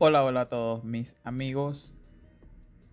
[0.00, 1.98] Hola, hola a todos mis amigos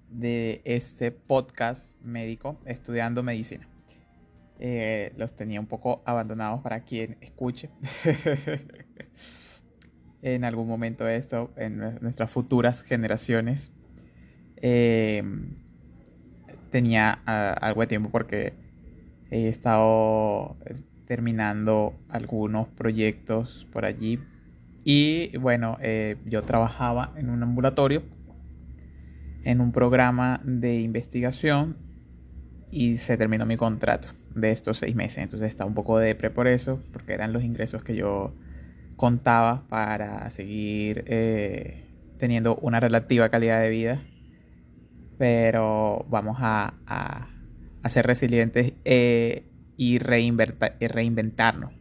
[0.10, 3.68] de este podcast médico estudiando medicina.
[4.58, 7.70] Eh, los tenía un poco abandonados para quien escuche
[10.24, 13.72] en algún momento esto, en nuestras futuras generaciones.
[14.58, 15.22] Eh,
[16.72, 18.54] tenía uh, algo de tiempo porque
[19.30, 20.58] he estado
[21.06, 24.20] terminando algunos proyectos por allí
[24.88, 28.04] y bueno, eh, yo trabajaba en un ambulatorio,
[29.44, 31.76] en un programa de investigación
[32.70, 35.24] y se terminó mi contrato de estos seis meses.
[35.24, 38.36] Entonces estaba un poco de depre por eso, porque eran los ingresos que yo
[38.96, 41.84] contaba para seguir eh,
[42.20, 44.04] teniendo una relativa calidad de vida.
[45.18, 49.46] Pero vamos a, a, ser resilientes eh,
[49.78, 51.72] y reinventarnos.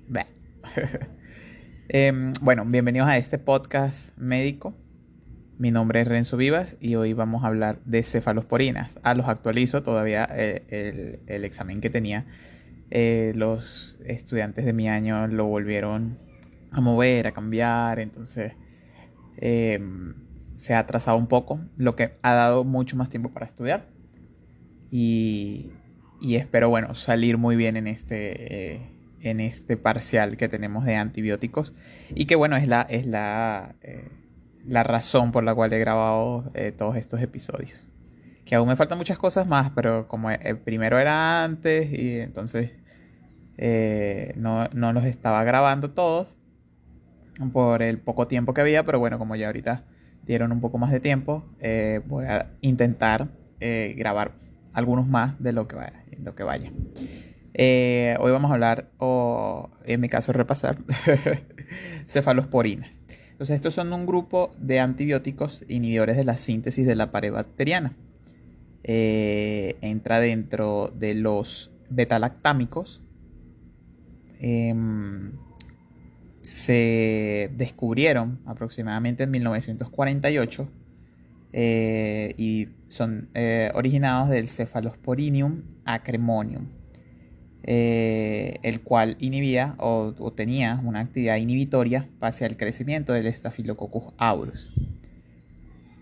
[1.89, 4.75] Em, bueno, bienvenidos a este podcast médico.
[5.59, 8.99] Mi nombre es Renzo Vivas y hoy vamos a hablar de cefalosporinas.
[9.03, 12.25] Ah, los actualizo todavía eh, el, examen que tenía.
[12.91, 16.17] Eh, los estudiantes de mi año lo volvieron
[16.73, 18.55] a mover, a cambiar, entonces
[19.37, 20.15] em,
[20.55, 23.91] se ha atrasado un poco, lo que ha dado mucho más tiempo para estudiar.
[24.91, 25.71] Y,
[26.23, 28.94] y espero, bueno, salir muy bien en este eh,
[29.25, 31.73] en este parcial que tenemos de antibióticos
[32.15, 34.09] y que bueno, es la, es la, eh,
[34.67, 37.89] la razón por la cual he grabado eh, todos estos episodios.
[38.45, 42.73] Que aún me faltan muchas cosas más, pero como el primero era antes y entonces
[43.57, 46.37] eh, no, no, los estaba grabando todos
[47.55, 49.85] por el poco tiempo que había, pero bueno, como ya ahorita
[50.25, 51.45] dieron un poco más de tiempo,
[52.07, 54.33] voy a intentar grabar
[54.75, 56.03] algunos más de lo que vaya.
[56.23, 56.71] Lo que vaya.
[57.57, 60.77] Eh, hoy vamos a hablar, o en mi caso repasar,
[62.07, 63.01] cefalosporinas.
[63.31, 67.97] Entonces, estos son un grupo de antibióticos inhibidores de la síntesis de la pared bacteriana.
[68.83, 73.03] Eh, entra dentro de los betalactámicos.
[74.41, 75.33] Em,
[76.43, 80.69] se descubrieron aproximadamente en 1948
[81.53, 83.31] eh, y son
[83.75, 86.67] originados del Cephalosporinium acremonium.
[87.67, 94.71] Eh, el cual inhibía o, tenía una actividad inhibitoria hacia el crecimiento del Staphylococcus aureus.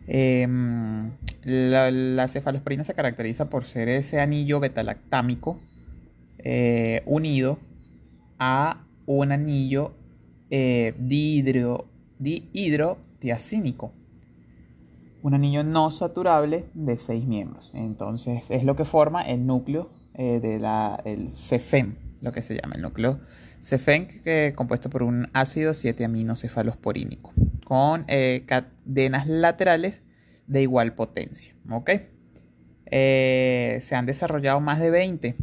[0.09, 1.13] Em,
[1.45, 5.61] la, cefalosporina se caracteriza por ser ese anillo betalactámico
[6.39, 7.61] eh, unido
[8.41, 9.93] a un anillo
[10.51, 11.87] eh, dihidro,
[12.19, 13.93] dihidrotiacínico,
[15.23, 17.71] un anillo no saturable de seis miembros.
[17.73, 22.83] Entonces es lo que forma el núcleo eh, del CEFEM, lo que se llama el
[22.83, 23.21] núcleo
[23.63, 27.33] CEFEM, que es compuesto por un ácido 7 aminocefalosporínico,
[27.65, 30.03] con eh, cadenas laterales
[30.47, 31.55] de igual potencia.
[32.87, 35.37] Eh, se han desarrollado más de 20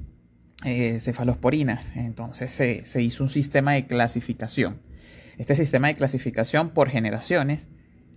[0.99, 4.81] cefalosporinas, entonces se hizo un sistema de clasificación.
[5.37, 7.69] Este sistema de clasificación por generaciones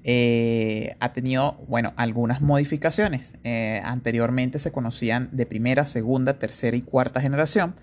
[0.05, 3.35] eh, ha tenido, bueno, algunas modificaciones.
[3.45, 7.75] Eh, anteriormente se conocían de primera, segunda, tercera y cuarta generación.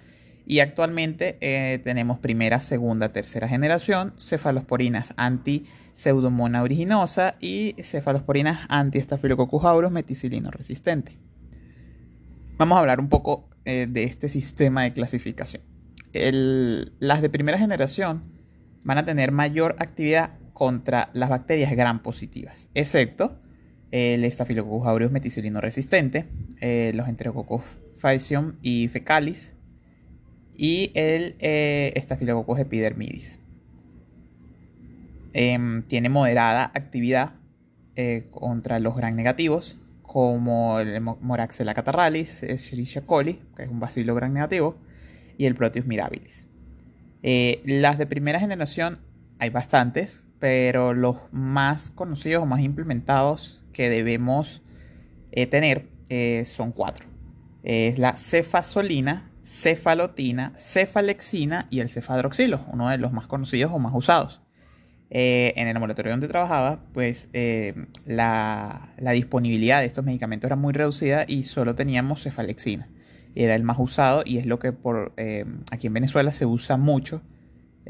[0.45, 9.91] Y actualmente eh, tenemos primera, segunda, tercera generación, cefalosporinas anti-pseudomonas originosa y cefalosporinas anti-estafilococcus aureus
[9.91, 11.17] meticilino resistente.
[12.57, 15.61] Vamos a hablar un poco de este sistema de clasificación.
[16.11, 18.23] las de primera generación
[18.83, 23.39] van a tener mayor actividad contra las bacterias gram positivas, excepto
[23.91, 26.25] el Staphylococcus aureus meticilino resistente,
[26.59, 27.63] eh, los Enterococcus
[27.95, 29.53] faecium y fecalis
[30.57, 33.39] y el eh, Staphylococcus epidermidis.
[35.31, 37.35] Em, tiene moderada actividad
[37.95, 44.13] eh, contra los gram negativos, como el Moraxella catarralis, Escherichia coli, que es un bacilo
[44.13, 44.75] gram negativo,
[45.37, 46.47] y el Proteus mirabilis.
[47.63, 48.99] las de primera generación
[49.39, 54.63] hay bastantes, pero los más conocidos o más implementados que debemos
[55.31, 57.07] eh, tener eh, son cuatro.
[57.63, 63.93] Es la cefasolina, cefalotina, cefalexina y el cefadroxilo, uno de los más conocidos o más
[63.93, 64.41] usados.
[65.11, 67.29] Eh, en el laboratorio donde trabajaba, pues
[68.05, 72.87] la, la, disponibilidad de estos medicamentos era muy reducida y solo teníamos cefalexina.
[73.35, 75.13] Era el más usado y es lo que por,
[75.71, 77.21] aquí en Venezuela se usa mucho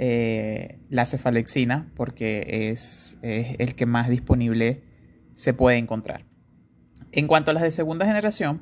[0.02, 4.82] eh, la cefalexina porque es, el que más disponible
[5.36, 6.26] se puede encontrar.
[7.12, 8.62] En cuanto a las de segunda generación,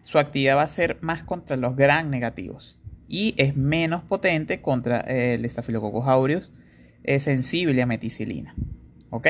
[0.00, 5.00] su actividad va a ser más contra los gran negativos y es menos potente contra
[5.00, 6.50] el Staphylococcus aureus,
[7.02, 8.54] es sensible a meticilina.
[9.10, 9.26] ¿Ok?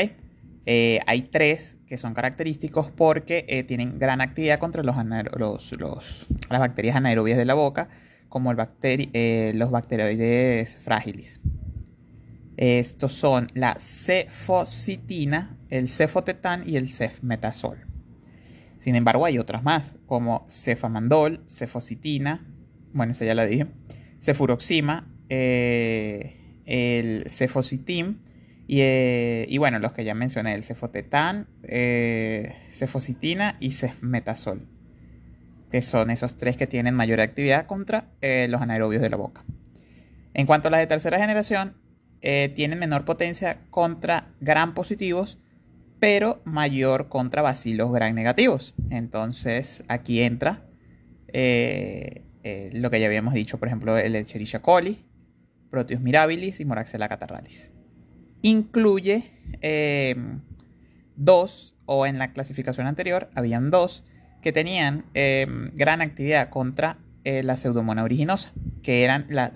[0.67, 6.95] Eh, hay tres que son característicos porque eh, tienen gran actividad contra los, las bacterias
[6.95, 7.89] anaerobias de la boca,
[8.31, 11.41] como el los bacteroides frágiles.
[12.57, 17.87] Estos son la cefocitina, el cefotetán y el cefmetasol.
[18.79, 22.47] Sin embargo, hay otras más, como cefamandol, cefocitina,
[22.95, 23.67] bueno, esa ya la dije,
[24.19, 28.17] cefuroxima, eh, el cefocitim
[28.69, 34.67] eh, y, bueno, los que ya mencioné, el cefotetán, eh, cefocitina y cefmetasol,
[35.71, 39.45] que son esos tres que tienen mayor actividad contra los anaerobios de la boca.
[40.35, 41.75] En cuanto a las de tercera generación,
[42.21, 45.39] tienen menor potencia contra gram positivos,
[45.99, 48.75] pero mayor contra bacilos gram negativos.
[48.91, 50.63] Entonces aquí entra
[51.33, 55.05] lo que ya habíamos dicho, por ejemplo, el Escherichia coli,
[55.71, 57.71] Proteus mirabilis y Moraxella catarralis.
[58.43, 59.31] Incluye
[59.63, 60.17] eh,
[61.17, 64.03] dos, o en la clasificación anterior habían dos,
[64.43, 68.51] que tenían eh, gran actividad contra eh, la pseudomonas originosa,
[68.83, 69.53] que, eran la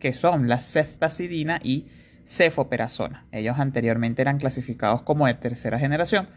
[0.00, 1.84] que son la ceftacidina y
[2.24, 3.26] cefoperazona.
[3.30, 6.28] Ellos anteriormente eran clasificados como de tercera generación,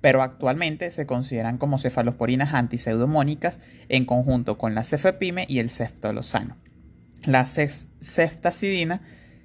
[0.00, 6.56] pero actualmente se consideran como cefalosporinas antiseudomónicas en conjunto con la cefepime y el ceftolosano.
[7.24, 9.00] La ceftacidina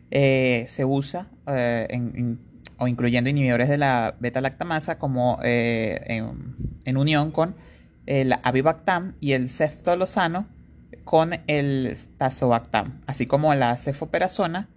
[0.09, 2.35] eh, se usa eh,
[2.79, 7.55] o incluyendo inhibidores de la beta-lactamasa como en, unión con
[8.05, 10.47] el avibactam y el ceftolosano
[11.03, 14.69] con el tazobactam, así como la cefoperazona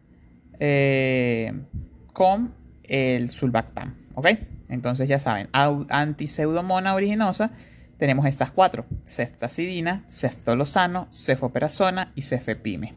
[2.13, 2.55] con
[2.85, 3.95] el sulbactam.
[4.15, 4.29] ¿ok?
[4.69, 7.51] Entonces ya saben, antiseudomona originosa
[7.99, 12.95] tenemos estas cuatro: ceftacidina, ceftolosano, cefoperazona y cefepime.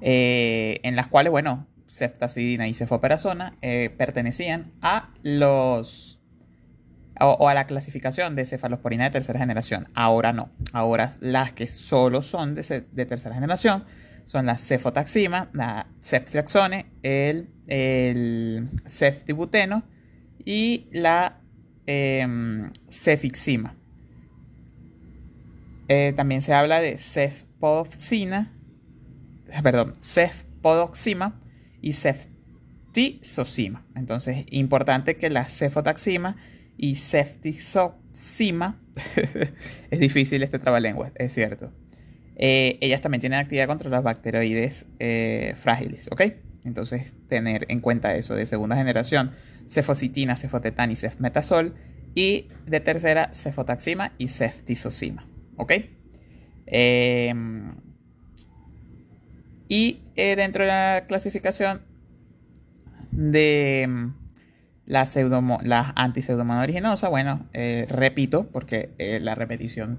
[0.00, 6.19] Eh, en las cuales, bueno, ceftacidina y cefoperazona eh, pertenecían a los
[7.20, 9.88] o, a la clasificación de cefalosporina de tercera generación.
[9.94, 10.50] Ahora no.
[10.72, 12.62] Ahora las que solo son de,
[13.06, 13.84] tercera generación
[14.24, 19.82] son la cefotaxima, la ceftriaxone, el, el ceftibuteno
[20.44, 21.40] y la
[21.92, 23.74] Em, cefixima.
[25.88, 28.52] Eh, también se habla de cefpodoxina,
[29.64, 31.40] perdón, cefpodoxima
[31.82, 33.84] y ceftisocima.
[33.96, 36.36] Entonces, importante que la cefotaxima
[36.82, 38.80] y ceftisocima,
[39.90, 41.70] es difícil este trabalengua, es cierto.
[42.36, 46.22] Eh, ellas también tienen actividad contra los bacteroides eh, frágiles, ¿ok?
[46.64, 49.32] Entonces, tener en cuenta eso de segunda generación
[49.68, 51.74] cefocitina, cefotetán y cefmetasol.
[52.14, 55.28] Y de tercera, cefotaxima y ceftizocima.
[55.56, 55.72] ¿Ok?
[56.66, 57.74] Em,
[59.68, 61.82] y eh, dentro de la clasificación
[63.12, 64.10] de
[64.90, 65.08] la,
[65.62, 69.98] la antiseudomona originosa, bueno, eh, repito, porque eh, la repetición,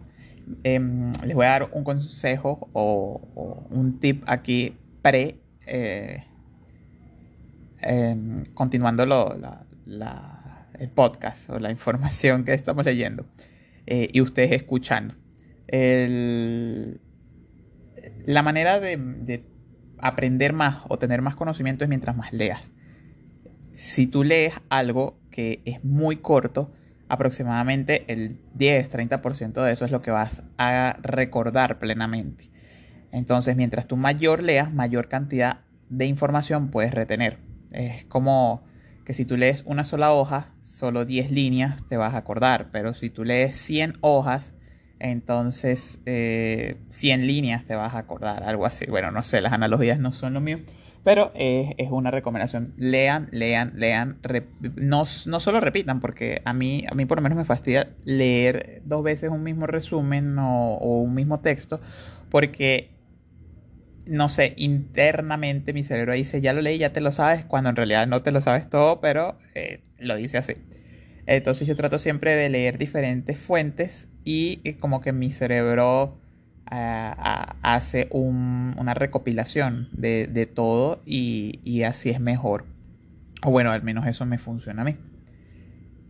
[0.64, 5.38] em, les voy a dar un consejo o, un tip aquí pre
[7.84, 13.26] Em, continuando el podcast o la información que estamos leyendo
[13.88, 15.16] eh, y ustedes escuchando.
[18.26, 19.44] la manera de,
[19.98, 22.72] aprender más o tener más conocimiento es mientras más leas.
[23.74, 26.72] Si tú lees algo que es muy corto,
[27.08, 32.46] aproximadamente el 10-30% de eso es lo que vas a recordar plenamente.
[33.12, 37.40] Entonces, mientras tú mayor leas, mayor cantidad de información puedes retener.
[37.72, 38.64] Es como
[39.06, 42.94] que si tú lees una sola hoja, solo 10 líneas te vas a acordar, pero
[42.94, 44.54] si tú lees 100 hojas,
[45.00, 46.78] entonces 100 eh,
[47.18, 48.86] líneas te vas a acordar, algo así.
[48.86, 50.60] Bueno, no sé, las analogías no son lo mío,
[51.04, 52.74] pero es una recomendación.
[52.78, 54.20] Lean, lean, lean,
[54.76, 58.82] no, no, solo repitan, porque a mí, a mí por lo menos me fastidia leer
[58.86, 61.82] dos veces un mismo resumen o, un mismo texto,
[62.30, 62.92] porque
[64.06, 67.76] no sé, internamente mi cerebro dice, ya lo leí, ya te lo sabes, cuando en
[67.76, 70.56] realidad no te lo sabes todo, pero eh, lo dice así.
[71.26, 76.21] Entonces yo trato siempre de leer diferentes fuentes y eh, como que mi cerebro
[76.72, 82.66] ah, hace una recopilación de, todo y, y, así es mejor.
[83.44, 84.98] O bueno, al menos eso me funciona a mí.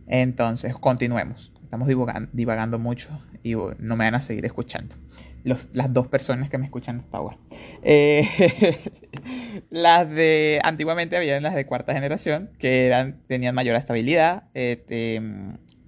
[0.06, 1.52] Entonces, continuemos.
[1.72, 1.88] Estamos
[2.32, 4.94] divagando, mucho y no me van a seguir escuchando.
[5.42, 7.38] las dos personas que me escuchan hasta ahora.
[7.82, 8.28] Eh,
[9.70, 15.22] las de antiguamente habían las de cuarta generación que eran, tenían mayor estabilidad este,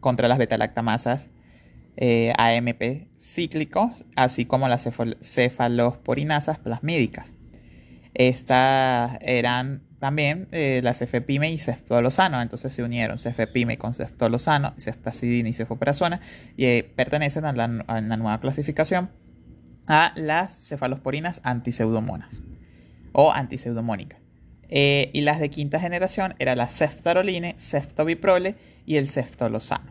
[0.01, 1.29] contra las beta-lactamasas
[1.97, 4.89] eh, AMP cíclicos, así como las
[5.21, 7.35] cefalosporinasas plasmídicas.
[8.15, 12.43] Estas eran también eh, la cefepime y ceftolozano.
[12.43, 16.21] Entonces se unieron cefepime con ceftolozano, ceftazidina y cefoperazona
[16.59, 19.11] y eh, pertenecen a la, nueva clasificación
[19.87, 22.43] a las cefalosporinas antiseudomonas
[23.13, 24.21] o antiseudomónicas.
[24.69, 29.91] Eh, y las de quinta generación eran la ceftaroline, ceftobiprole y el ceftolozano.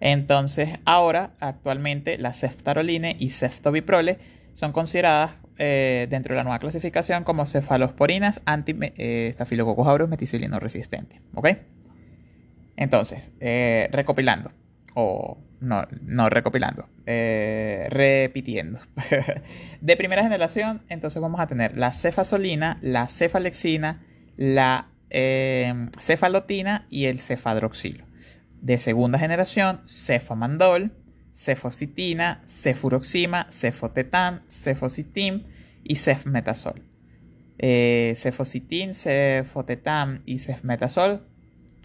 [0.00, 4.18] Entonces ahora, actualmente, la ceftaroline y ceftobiprole
[4.52, 11.20] son consideradas eh, dentro de la nueva clasificación como cefalosporinas anti-estafilococcus eh, meticilino resistente.
[11.34, 11.48] ¿Ok?
[12.76, 14.52] Entonces, eh, recopilando,
[14.94, 18.78] o no, no recopilando, repitiendo.
[19.80, 24.04] de primera generación, entonces vamos a tener la cefasolina, la cefalexina,
[24.36, 28.07] la cefalotina y el cefadroxilo.
[28.60, 30.92] De segunda generación, cefamandol,
[31.32, 35.44] cefocitina, cefuroxima, cefotetan, cefocitim
[35.84, 36.82] y cefmetasol.
[37.58, 41.26] Eh, cefocitin, cefotetam y cefmetasol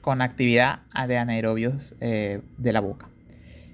[0.01, 3.09] con actividad de anaerobios eh, de la boca.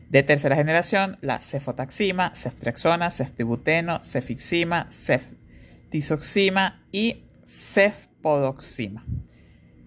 [0.10, 9.06] De tercera generación, la cefotaxima, ceftriaxona, ceftibuteno, cefixima, ceftizoxima y cefpodoxima.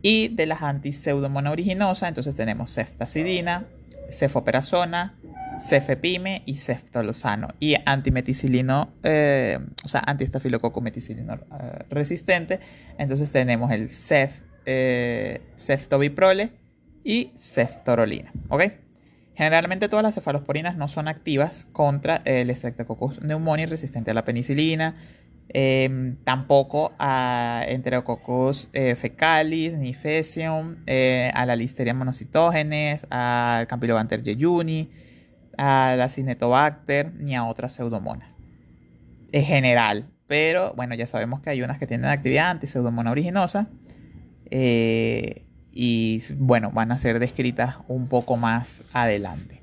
[0.03, 3.67] Y de las antiseudomonaoriginosas, entonces tenemos ceftacidina,
[4.11, 5.15] cefoperazona,
[5.59, 7.49] cefepime y ceftolozano.
[7.61, 12.61] Y antimeticilino, eh, o sea, antiestafilococo meticilino eh, resistente.
[12.99, 16.53] Entonces tenemos el cef, eh, ceftobiprole
[17.05, 18.33] y ceftorolina.
[18.49, 18.63] ¿Ok?
[19.35, 24.97] Generalmente todas las cefalosporinas no son activas contra el Streptococcus pneumoniae resistente a la penicilina,
[25.53, 30.77] em, tampoco a Enterococcus fecalis, ni Fesium,
[31.35, 34.91] a la Listeria monocitógenes, al Campylobacter jejuni,
[35.59, 38.37] a la Cinetobacter ni a otras pseudomonas.
[39.33, 43.69] En general, pero bueno, ya sabemos que hay unas que tienen actividad anti-pseudomona originosa
[44.51, 49.62] eh, y bueno, van a ser descritas un poco más adelante.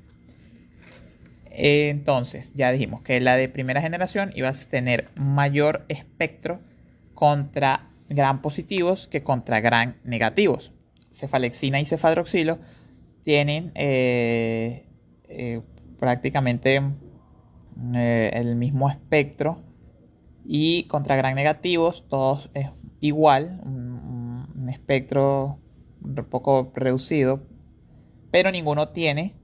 [1.62, 6.58] Entonces, ya dijimos que la de primera generación iba a tener mayor espectro
[7.12, 10.72] contra gran positivos que contra gran negativos.
[11.12, 12.58] Cefalexina y cefadroxilo
[13.24, 14.86] tienen eh,
[15.28, 15.60] eh,
[15.98, 16.80] prácticamente
[17.94, 19.58] eh, el mismo espectro
[20.46, 22.68] y contra gran negativos todos es
[23.00, 25.58] igual, un, espectro
[26.02, 27.42] un poco reducido,
[28.30, 29.34] pero ninguno tiene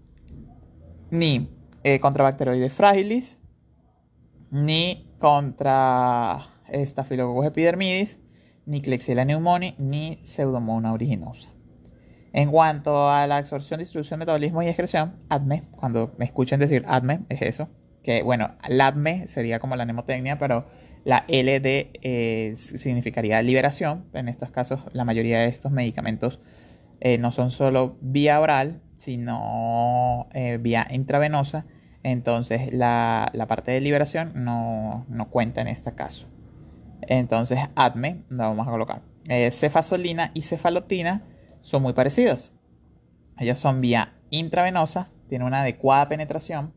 [1.11, 1.49] ni
[1.87, 3.41] eh, contra bacteroides fragilis,
[4.51, 8.19] ni contra Staphylococcus epidermidis,
[8.65, 11.53] ni Klebsiella pneumoniae, ni Pseudomonas aeruginosa.
[12.33, 17.21] En cuanto a la absorción, distribución, metabolismo y excreción, ADME, cuando me escuchen decir ADME,
[17.29, 17.69] es eso.
[18.03, 20.67] Que bueno, ADME sería como la mnemotecnia, pero
[21.05, 24.07] la LD eh, significaría liberación.
[24.13, 26.41] En estos casos, la mayoría de estos medicamentos
[26.99, 31.65] eh, no son solo vía oral, sino eh, vía intravenosa.
[32.09, 36.29] Entonces, la, parte de liberación no, no, cuenta en este caso.
[37.03, 39.03] Entonces, ADME, la vamos a colocar.
[39.51, 41.25] cefasolina y cefalotina
[41.61, 42.53] son muy parecidos.
[43.41, 46.73] Ellas son vía intravenosa, tiene una adecuada penetración,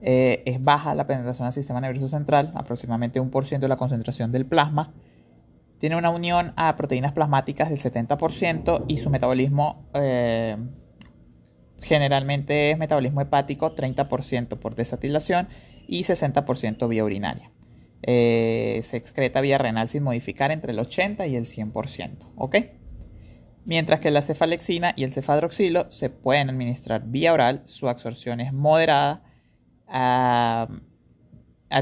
[0.00, 3.76] eh, es baja la penetración al sistema nervioso central, aproximadamente un por ciento de la
[3.76, 4.94] concentración del plasma,
[5.76, 10.56] tiene una unión a proteínas plasmáticas del 70% y su metabolismo eh,
[11.80, 15.48] generalmente es metabolismo hepático, 30% por desatilación
[15.86, 17.50] y 60% vía urinaria.
[18.02, 22.32] Eh, se excreta vía renal sin modificar entre el 80 y el 100%.
[22.36, 22.56] ¿Ok?
[23.64, 28.52] mientras que la cefalexina y el cefadroxilo se pueden administrar vía oral, su absorción es
[28.52, 29.22] moderada,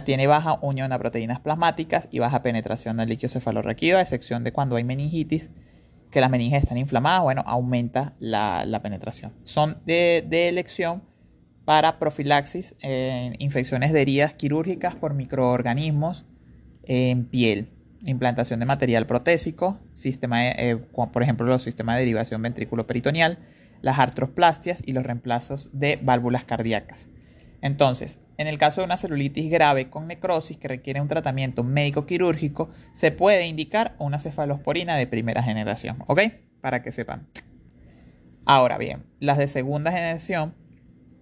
[0.05, 4.53] tiene baja unión a proteínas plasmáticas y baja penetración del líquido cefalorraquídeo, a excepción de
[4.53, 5.51] cuando hay meningitis,
[6.11, 9.33] que las meninges están inflamadas, bueno, aumenta la, penetración.
[9.43, 11.03] Son de, elección
[11.65, 16.25] para profilaxis en infecciones de heridas quirúrgicas por microorganismos
[16.85, 17.69] en piel
[18.05, 23.39] implantación de material protésico, sistema eh, por ejemplo los sistemas de derivación ventrículo-peritoneal,
[23.83, 27.09] las artroplastias y los reemplazos de válvulas cardíacas.
[27.61, 32.07] Entonces, en el caso de una celulitis grave con necrosis que requiere un tratamiento médico
[32.07, 36.21] quirúrgico, se puede indicar una cefalosporina de primera generación, ¿ok?
[36.61, 37.27] Para que sepan.
[38.45, 40.55] Ahora bien, las de segunda generación,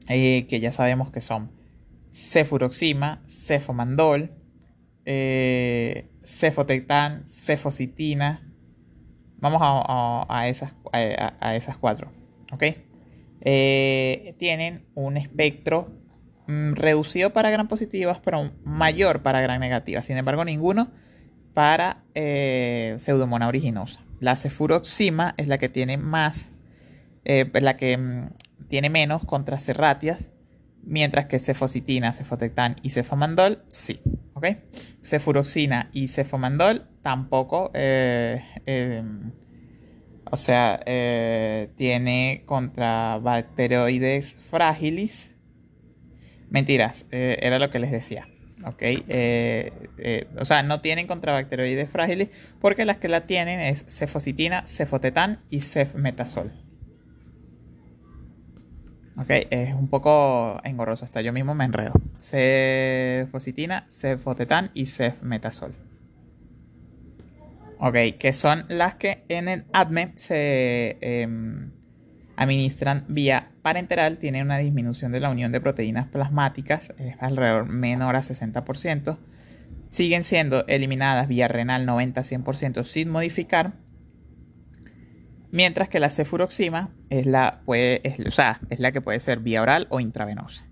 [0.08, 1.50] eh, que ya sabemos que son
[2.12, 4.32] cefuroxima, cefomandol,
[5.04, 8.42] eh, cefocitina.
[9.38, 12.10] Vamos a, esas, a, esas cuatro.
[12.52, 12.62] ¿Ok?
[13.40, 16.05] Eh, tienen un espectro
[16.46, 20.06] reducido para gran positivas, pero mayor para gran negativas.
[20.06, 20.90] Sin embargo, ninguno
[21.54, 24.00] para eh, pseudomona originosa.
[24.20, 26.50] La cefuroxima es la que tiene más,
[27.24, 28.30] eh, la que mm,
[28.68, 30.30] tiene menos contra serratias,
[30.82, 34.00] mientras que cefocitina, cefotectán y cefamandol sí.
[34.34, 34.46] ¿Ok?
[35.02, 37.70] Cefuroxina y cefamandol tampoco.
[37.74, 39.30] Eh, em,
[40.30, 45.35] o sea, eh, tiene contra bacteroides frágiles.
[46.50, 48.28] Mentiras, era lo que les decía.
[48.64, 48.82] ¿ok?
[48.82, 52.28] Eh, eh, o sea, no tienen contrabacteroides frágiles
[52.60, 56.52] porque las que la tienen es cefocitina, cefotetán y cefmetasol.
[59.18, 61.94] Ok, es un poco engorroso, hasta yo mismo me enredo.
[62.18, 65.72] Cefocitina, cefotetán y cefmetasol.
[67.78, 71.70] Ok, que son las que en el ADME se em,
[72.36, 78.16] administran vía parenteral tiene una disminución de la unión de proteínas plasmáticas, es alrededor menor
[78.16, 79.18] a 60%.
[79.88, 83.74] Siguen siendo eliminadas vía renal 90-100% sin modificar.
[85.50, 89.86] Mientras que la cefuroxima es la, puede, es, es la que puede ser vía oral
[89.90, 90.66] o intravenosa.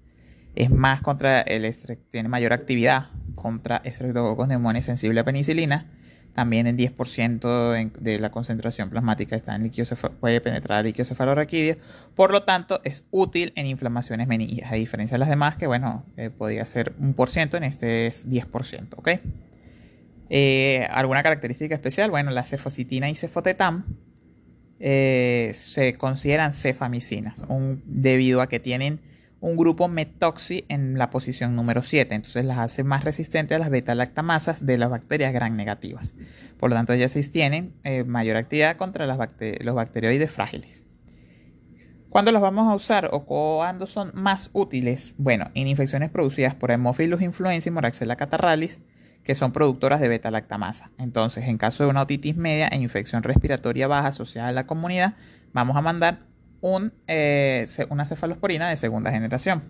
[0.56, 1.72] Es más contra el
[2.10, 5.90] tiene mayor actividad contra estreptococos neumones sensible a penicilina
[6.34, 9.86] también el 10% de la concentración plasmática está en líquido
[10.20, 11.76] puede penetrar al líquido cefalorraquídeo.
[12.14, 16.04] Por lo tanto, es útil en inflamaciones meningias, a diferencia de las demás, que bueno,
[16.16, 18.88] eh, podría ser un por ciento, en este es 10%.
[18.96, 19.08] ¿ok?
[20.28, 22.10] Eh, ¿Alguna característica especial?
[22.10, 23.84] Bueno, la cefocitina y cefotetam
[24.80, 27.44] eh, se consideran cefamicinas,
[27.86, 29.00] debido a que tienen
[29.44, 32.14] un grupo metoxi en la posición número 7.
[32.14, 36.14] Entonces las hace más resistentes a las beta-lactamasas de las bacterias gram negativas.
[36.56, 40.86] Por lo tanto, ellas tienen eh, mayor actividad contra las los bacterioides frágiles.
[42.08, 45.14] ¿Cuándo los vamos a usar o cuándo son más útiles?
[45.18, 48.80] Bueno, en infecciones producidas por Haemophilus influenza y Moraxella catarralis,
[49.24, 50.90] que son productoras de beta-lactamasa.
[50.96, 55.16] Entonces, en caso de una otitis media e infección respiratoria baja asociada a la comunidad,
[55.52, 56.20] vamos a mandar
[57.06, 59.62] eh, una cefalosporina de segunda generación.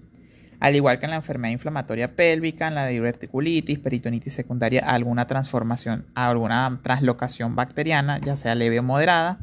[0.60, 6.06] Al igual que en la enfermedad inflamatoria pélvica, en la diverticulitis, peritonitis secundaria, alguna transformación,
[6.14, 9.40] alguna translocación bacteriana, ya sea leve o moderada,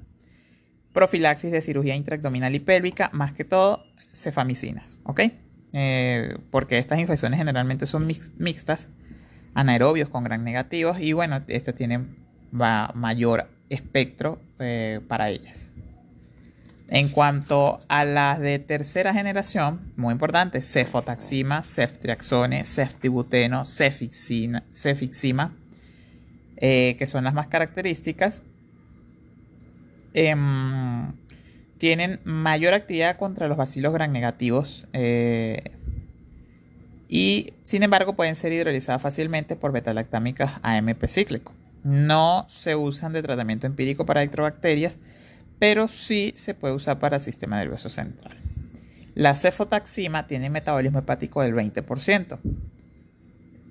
[0.94, 3.84] profilaxis de cirugía intraabdominal y pélvica, más que todo
[4.14, 5.22] cefamicinas, ¿ok?
[5.74, 8.88] Eh, porque estas infecciones generalmente son mixtas,
[9.54, 12.06] anaerobios con gran negativos y bueno, este tiene
[12.52, 15.72] mayor espectro eh, para ellas.
[16.94, 25.56] En cuanto a las de tercera generación, muy importante, cefotaxima, ceftriaxone, ceftibuteno, cefixima,
[26.58, 28.44] eh, que son las más características,
[30.14, 31.14] em,
[31.78, 35.64] tienen mayor actividad contra los bacilos gran negativos eh,
[37.08, 41.54] y sin embargo pueden ser hidrolizadas fácilmente por betalactámicas AMP cíclico.
[41.86, 45.00] No se usan de tratamiento empírico para electrobacterias
[45.62, 48.36] pero sí se puede usar para el sistema nervioso central.
[49.14, 52.40] La cefotaxima tiene metabolismo hepático del 20%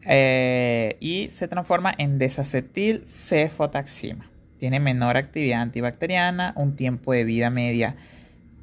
[0.06, 4.30] eh, y se transforma en desacetil cefotaxima.
[4.56, 7.96] Tiene menor actividad antibacteriana, un tiempo de vida media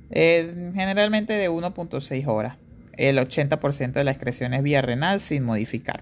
[0.10, 2.56] eh, generalmente de 1.6 horas.
[2.94, 6.02] El 80% de la excreción es vía renal sin modificar.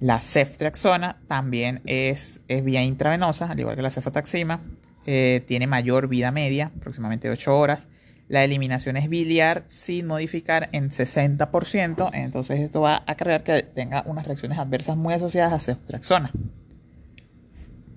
[0.00, 4.62] La ceftriaxona también es, es vía intravenosa, al igual que la cefotaxima.
[5.06, 7.88] Eh, tiene mayor vida media, aproximadamente 8 horas.
[8.28, 14.04] La eliminación es biliar sin modificar en 60%, entonces esto va a crear que tenga
[14.06, 16.30] unas reacciones adversas muy asociadas a ceftriaxona.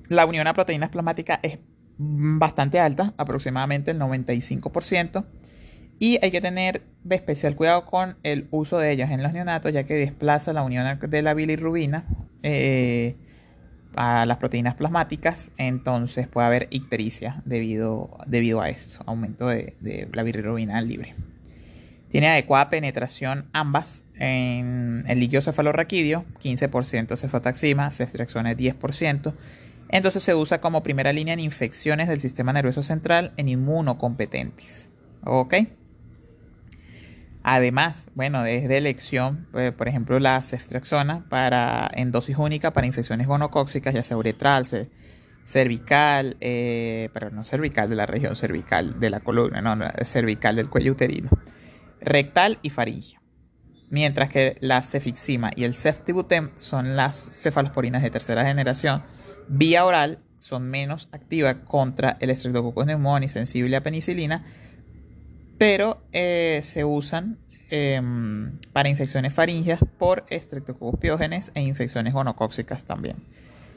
[0.09, 1.59] La unión a proteínas plasmáticas es
[1.97, 5.25] bastante alta, aproximadamente el 95%,
[5.99, 9.85] y hay que tener especial cuidado con el uso de ellas en los neonatos, ya
[9.85, 12.05] que desplaza la unión de la bilirrubina.
[12.43, 13.15] Eh,
[13.95, 20.23] a las proteínas plasmáticas, entonces puede haber ictericia debido, debido a esto, aumento de, la
[20.23, 21.13] bilirrubina libre.
[22.09, 29.33] Tiene adecuada penetración ambas en el líquido cefalorraquídeo, 15% cefotaxima, ceftriaxona 10%.
[29.89, 34.89] Entonces se usa como primera línea en infecciones del sistema nervioso central en inmunocompetentes.
[35.23, 35.55] ¿Ok?
[37.47, 42.87] Además, bueno, es de elección, eh, por ejemplo, la ceftriaxona para, en dosis única para
[42.87, 44.65] infecciones gonocóxicas, ya sea uretral,
[45.43, 50.55] cervical, eh, pero no cervical de la región cervical de la columna, no, no, cervical
[50.55, 51.29] del cuello uterino,
[52.01, 53.21] rectal y faringea.
[53.91, 59.03] Mientras que la cefixima y el ceftibutem son las cefalosporinas de tercera generación,
[59.47, 64.43] vía oral, son menos activas contra el Streptococcus pneumoniae sensible a penicilina
[65.57, 67.37] pero eh, se usan
[67.69, 73.15] em, para infecciones faringeas por Streptococcus pyogenes e infecciones gonocóxicas también.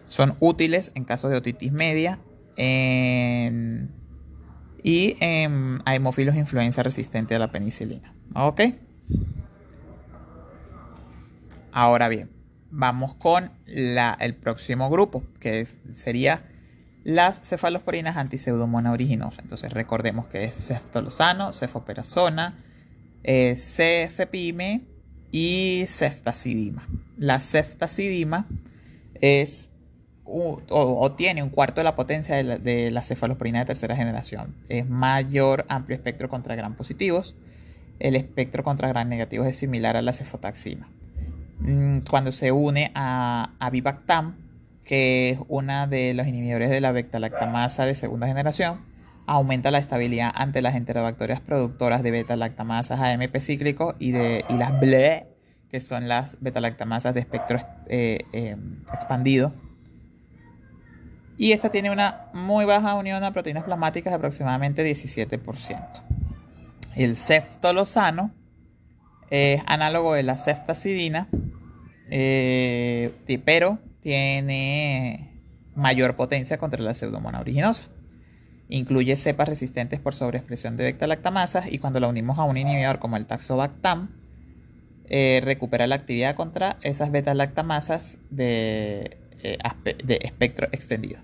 [0.06, 2.18] Son útiles en casos de otitis media
[4.82, 8.12] y en, a hemófilos influenza resistente a la penicilina.
[8.34, 8.60] ¿Ok?
[11.72, 12.30] Ahora bien,
[12.70, 16.42] vamos con el próximo grupo, que sería
[17.08, 19.40] las cefalosporinas antiseudomona originosa.
[19.40, 22.58] Entonces recordemos que es ceftolosano, cefoperazona,
[23.24, 24.82] eh, cefepime
[25.32, 26.86] y ceftacidima.
[27.16, 28.46] La ceftacidima
[29.14, 29.70] es
[30.26, 34.54] o, tiene un cuarto de la potencia de la, cefalosporina de tercera generación.
[34.68, 37.34] Es mayor amplio espectro contra gran positivos.
[38.00, 40.90] El espectro contra gran negativos es similar a la cefotaxima.
[41.60, 43.70] Mm, cuando se une a, a
[44.88, 48.81] que es una de los inhibidores de la beta-lactamasa de segunda generación,
[49.27, 54.81] aumenta la estabilidad ante las enterobacterias productoras de beta-lactamasas AMP cíclico y, de, y las
[54.81, 55.27] BLE,
[55.70, 58.57] que son las beta-lactamasas de espectro eh, eh,
[58.94, 59.53] expandido.
[61.37, 65.87] Y esta tiene una muy baja unión a proteínas plasmáticas de aproximadamente 17%.
[66.96, 68.31] El ceftolosano
[69.29, 71.29] es análogo de la ceftacidina,
[72.09, 73.12] eh,
[73.44, 75.30] pero tiene
[75.74, 77.87] mayor potencia contra la pseudomonas originosa.
[78.68, 83.16] Incluye cepas resistentes por sobreexpresión de beta-lactamasas y cuando la unimos a un inhibidor como
[83.16, 84.11] el taxobactam,
[85.06, 89.58] eh, recupera la actividad contra esas beta-lactamasas de, eh,
[90.04, 91.20] de espectro extendido.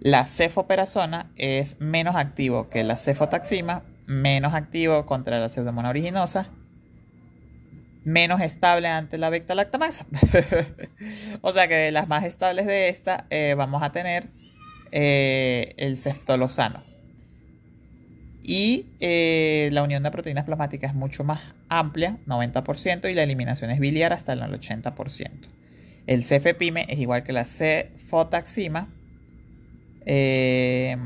[0.00, 6.48] La cefoperazona es menos activo que la cefotaxima, menos activo contra la pseudomonas originosa,
[8.04, 10.06] menos estable ante la beta-lactamasa.
[11.40, 14.28] o sea que de las más estables de esta eh, vamos a tener
[14.96, 16.84] eh, el ceftolosano.
[18.44, 23.70] Y eh, la unión de proteínas plasmáticas es mucho más amplia, 90%, y la eliminación
[23.70, 25.30] es biliar hasta el 80%.
[26.06, 28.88] El cefepime es igual que la cefotaxima,
[30.06, 30.96] eh,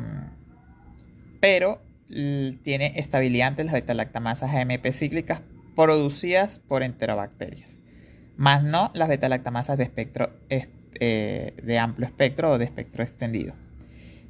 [1.41, 5.41] pero tiene estabilidad ante las beta-lactamasas AMP cíclicas
[5.87, 7.79] producidas por enterobacterias,
[8.37, 13.55] más no las beta-lactamasas de espectro de amplio espectro o de espectro extendido.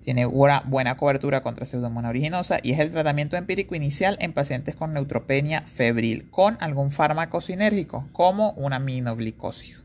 [0.05, 4.75] Tiene una buena cobertura contra pseudomonas originosa y es el tratamiento empírico inicial en pacientes
[4.75, 9.79] con neutropenia febril con algún fármaco sinérgico como un aminoglicosio.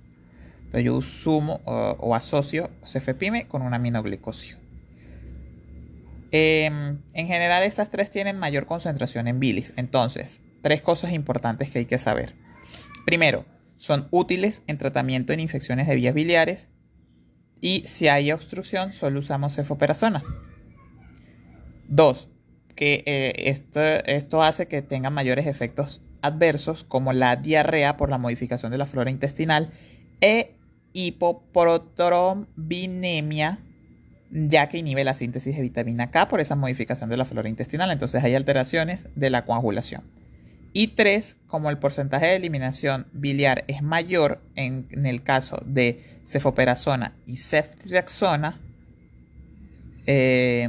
[0.66, 4.58] Entonces yo sumo o asocio cefepime con un aminoglicosio.
[6.32, 9.72] Em, en general estas tres tienen mayor concentración en bilis.
[9.78, 12.34] Entonces, tres cosas importantes que hay que saber.
[13.06, 13.46] Primero,
[13.76, 16.72] son útiles en tratamiento en infecciones de vías biliares
[17.62, 20.24] y si hay obstrucción, solo usamos cefoperazona.
[21.88, 22.30] Dos,
[22.76, 28.18] que eh, esto, esto hace que tenga mayores efectos adversos como la diarrea por la
[28.18, 29.72] modificación de la flora intestinal
[30.22, 30.56] e
[30.94, 33.60] hipoprotrombinemia
[34.34, 37.92] ya que inhibe la síntesis de vitamina K por esa modificación de la flora intestinal.
[37.92, 40.04] Entonces hay alteraciones de la coagulación.
[40.74, 47.14] Y tres, como el porcentaje de eliminación biliar es mayor en, el caso de cefoperazona
[47.28, 48.60] y ceftriaxona,
[50.08, 50.68] eh,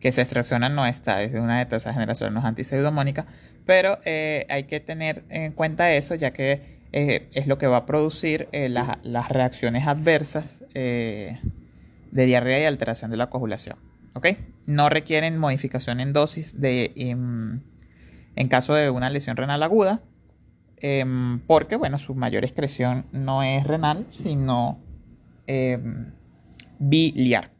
[0.00, 3.26] que ceftriaxona no está, es una de tercera generación, no es antiseudomónica,
[3.64, 7.78] pero eh, hay que tener en cuenta eso, ya que eh, es lo que va
[7.78, 11.38] a producir las reacciones adversas de
[12.12, 13.76] diarrea y alteración de la coagulación.
[14.66, 16.92] No requieren modificación en dosis de
[18.36, 20.00] en caso de una lesión renal aguda,
[20.78, 24.78] em, porque bueno, su mayor excreción no es renal, sino
[25.46, 26.12] em,
[26.78, 27.50] biliar.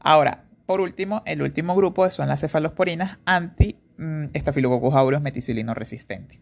[0.00, 6.40] Ahora, por último, el último grupo son las cefalosporinas anti mm, Staphylococcus aureus meticilino resistente.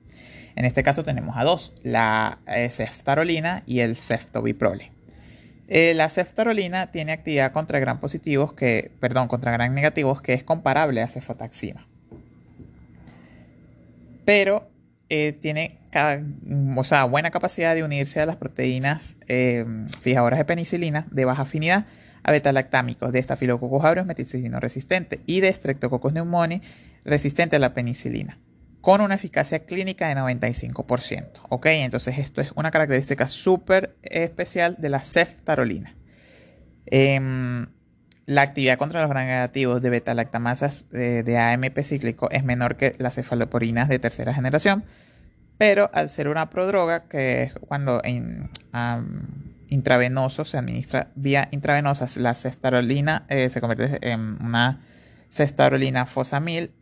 [0.54, 4.92] En este caso tenemos a dos, la eh, ceftarolina y el ceftobiprole.
[5.68, 10.44] Eh, la ceftarolina tiene actividad contra gran positivos que, perdón, contra gran negativos que es
[10.44, 11.86] comparable a cefotaxima
[14.26, 14.68] pero
[15.08, 15.78] eh, tiene
[16.76, 19.64] o sea, buena capacidad de unirse a las proteínas eh,
[20.00, 21.86] fijadoras de penicilina de baja afinidad
[22.22, 26.60] a betalactámicos de Staphylococcus aureus meticilino resistente y de Streptococcus pneumoniae
[27.04, 28.38] resistente a la penicilina
[28.80, 31.28] con una eficacia clínica de 95%.
[31.48, 31.66] ¿ok?
[31.66, 35.96] Entonces esto es una característica súper especial de la ceftarolina.
[36.86, 37.66] Em,
[38.26, 42.96] la actividad contra los gran negativos de beta-lactamasas eh, de, AMP cíclico es menor que
[42.98, 44.84] las cefaloporinas de tercera generación,
[45.58, 48.50] pero al ser una prodroga, que es cuando en,
[49.68, 54.80] intravenoso se administra vía intravenosa, la ceftarolina eh, se convierte en una
[55.30, 56.72] ceftarolina fosamil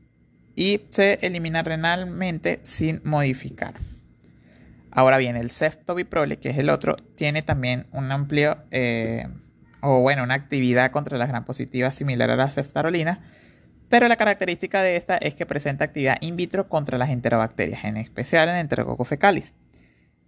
[0.56, 3.74] y se elimina renalmente sin modificar.
[4.90, 8.58] Ahora bien, el ceftobiprole, que es el otro, tiene también un amplio...
[8.70, 9.28] Eh,
[9.84, 13.20] o bueno, una actividad contra las gram positivas similar a la ceftarolina,
[13.88, 17.96] pero la característica de esta es que presenta actividad in vitro contra las enterobacterias, en
[17.96, 19.54] especial en Enterococcus fecalis.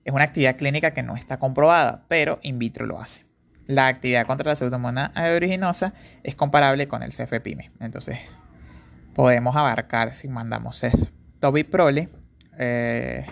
[0.04, 3.24] Es una actividad clínica que no está comprobada, pero in vitro lo hace.
[3.66, 7.72] La actividad contra la pseudomonas aeruginosa es comparable con el CFPIME.
[7.80, 8.18] Entonces,
[9.14, 12.08] podemos abarcar si mandamos ceftobiprole,
[12.58, 13.26] eh,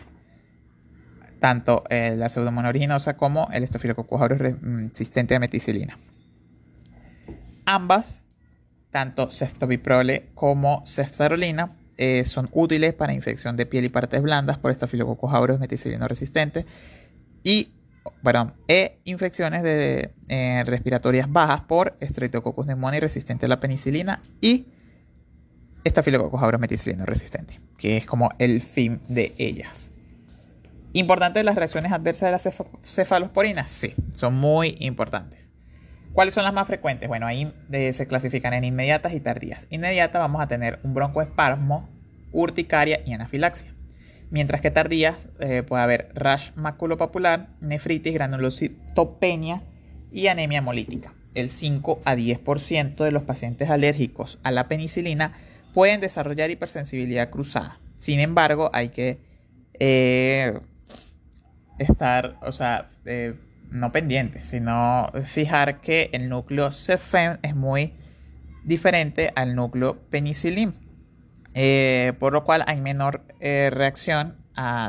[1.38, 5.96] tanto eh, la pseudomonas aeruginosa como el Staphylococcus aureus resistente a meticilina.
[7.64, 8.22] Ambas,
[8.90, 14.74] tanto ceftobiprole como ceftarolina, eh, son útiles para infección de piel y partes blandas por
[14.74, 16.66] Staphylococcus aureus meticilino resistente
[17.42, 17.74] y
[18.22, 24.66] perdón, e infecciones de, eh, respiratorias bajas por Streptococcus pneumoniae resistente a la penicilina y
[25.86, 29.90] Staphylococcus aureus meticilino resistente, que es como el fin de ellas.
[30.92, 33.70] ¿Importantes las reacciones adversas de las cefalosporinas?
[33.70, 35.50] Sí, son muy importantes.
[36.14, 37.08] ¿Cuáles son las más frecuentes?
[37.08, 39.66] Bueno, ahí eh, se clasifican en inmediatas y tardías.
[39.68, 41.90] Inmediata vamos a tener un broncoespasmo,
[42.32, 43.74] urticaria y anafilaxia
[44.34, 49.62] mientras que tardías eh, puede haber rash maculopapular, nefritis, granulocitopenia
[50.10, 51.14] y anemia hemolítica.
[51.34, 55.34] El 5 a 10% de los pacientes alérgicos a la penicilina
[55.72, 57.78] pueden desarrollar hipersensibilidad cruzada.
[57.94, 59.20] Sin embargo, hay que
[59.78, 60.58] eh,
[61.78, 62.88] estar, o sea,
[63.74, 67.92] no pendientes, sino fijar que el núcleo CFEM es muy
[68.62, 70.74] diferente al núcleo penicilin.
[71.54, 74.36] Eh, por lo cual hay menor eh, reacción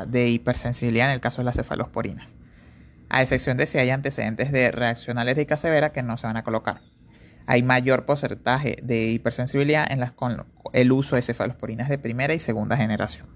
[0.06, 2.36] de hipersensibilidad en el caso de las cefalosporinas,
[3.08, 6.44] a excepción de si hay antecedentes de reacción alérgica severa que no se van a
[6.44, 6.82] colocar.
[7.46, 12.76] Hay mayor porcentaje de hipersensibilidad en con el uso de cefalosporinas de primera y segunda
[12.76, 13.26] generación.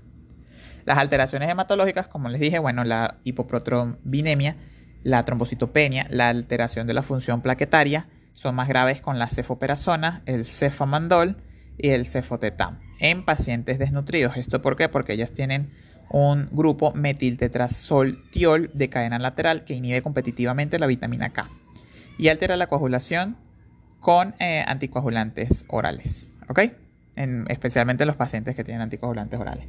[0.85, 4.57] Las alteraciones hematológicas, como les dije, bueno, la hipoprotrombinemia,
[5.03, 10.45] la trombocitopenia, la alteración de la función plaquetaria son más graves con la cefoperazona, el
[10.45, 11.37] cefamandol
[11.79, 14.37] y el cefotetam en pacientes desnutridos.
[14.37, 14.89] ¿Esto por qué?
[14.89, 15.71] Porque ellas tienen
[16.11, 21.49] un grupo metiltetrazoltiol de cadena lateral que inhibe competitivamente la vitamina K
[22.19, 23.37] y altera la coagulación
[24.01, 26.61] con eh, anticoagulantes orales, ¿ok?
[27.17, 29.67] En, especialmente los pacientes que tienen anticoagulantes orales.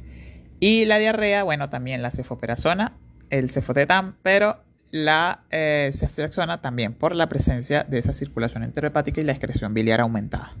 [0.58, 2.92] Y la diarrea, bueno, también la cefoperazona,
[3.30, 9.24] el cefotetam, pero la eh, ceftriaxona también por la presencia de esa circulación enterohepática y
[9.24, 10.52] la excreción biliar aumentada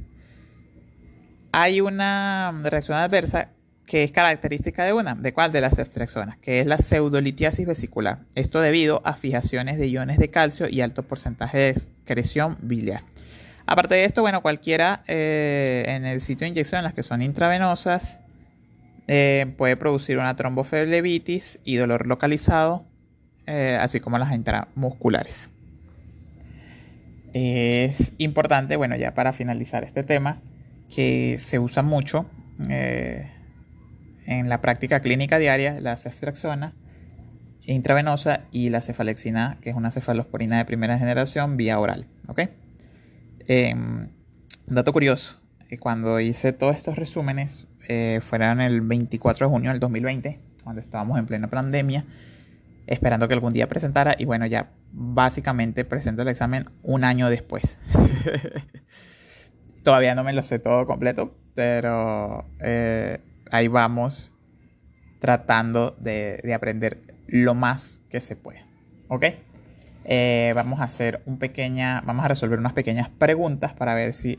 [1.52, 3.50] hay una reacción adversa
[3.86, 5.52] que es característica de una, ¿de cuál?
[5.52, 8.20] De las ceftriaxonas, que es la pseudolitiasis vesicular.
[8.34, 13.02] Esto debido a fijaciones de iones de calcio y alto porcentaje de excreción biliar.
[13.66, 18.18] Aparte de esto, bueno, cualquiera eh, en el sitio de inyección, las que son intravenosas,
[19.08, 22.86] eh, puede producir una tromboflebitis y dolor localizado,
[23.46, 25.50] eh, así como las intramusculares.
[27.32, 30.40] Es importante, bueno, ya para finalizar este tema,
[30.94, 32.26] que se usa mucho
[32.68, 33.30] eh,
[34.26, 36.74] en la práctica clínica diaria, la ceftriaxona
[37.64, 42.06] intravenosa y la cefalexina, que es una cefalosporina de primera generación vía oral.
[42.28, 42.40] ¿ok?
[43.46, 44.08] Em,
[44.66, 49.80] dato curioso, eh, cuando hice todos estos resúmenes, eh, fueron el 24 de junio del
[49.80, 52.04] 2020, cuando estábamos en plena pandemia,
[52.92, 57.80] esperando que algún día presentara, y bueno, ya básicamente presento el examen un año después.
[59.82, 63.18] Todavía no me lo sé todo completo, pero eh,
[63.50, 64.34] ahí vamos
[65.20, 68.64] tratando de, aprender lo más que se puede.
[69.08, 69.24] ¿Ok?
[70.04, 74.38] Eh, vamos a hacer un pequeña, vamos a resolver unas pequeñas preguntas para ver si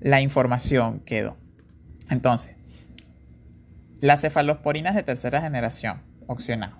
[0.00, 1.36] la información quedó.
[2.08, 2.56] Entonces,
[4.00, 6.00] las cefalosporinas de tercera generación,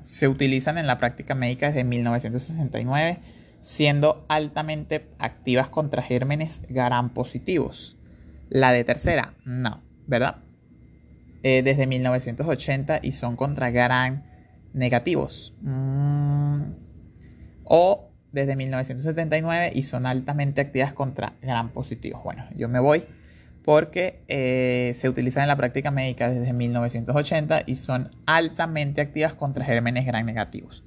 [0.02, 3.18] se utilizan en la práctica médica desde 1969
[3.66, 7.98] siendo altamente activas contra gérmenes gram positivos.
[8.48, 10.37] La de tercera, no, ¿verdad?
[11.42, 14.22] Eh, desde 1980 y son contra gram
[14.72, 15.56] negativos.
[15.62, 16.62] Mm,
[17.64, 22.22] o desde 1979 y son altamente activas contra gram positivos.
[22.22, 23.04] Bueno, yo me voy
[23.66, 29.64] porque eh, se utilizan en la práctica médica desde 1980 y son altamente activas contra
[29.64, 30.85] gérmenes gram negativos.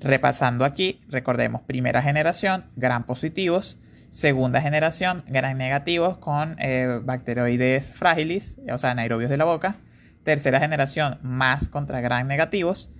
[0.00, 3.78] Repasando aquí, recordemos, primera generación, gran positivos,
[4.10, 9.76] segunda generación, gran negativos con eh, bacteroides frágiles, o sea, anaerobios de la boca,
[10.24, 12.90] tercera generación, más contra gran negativos,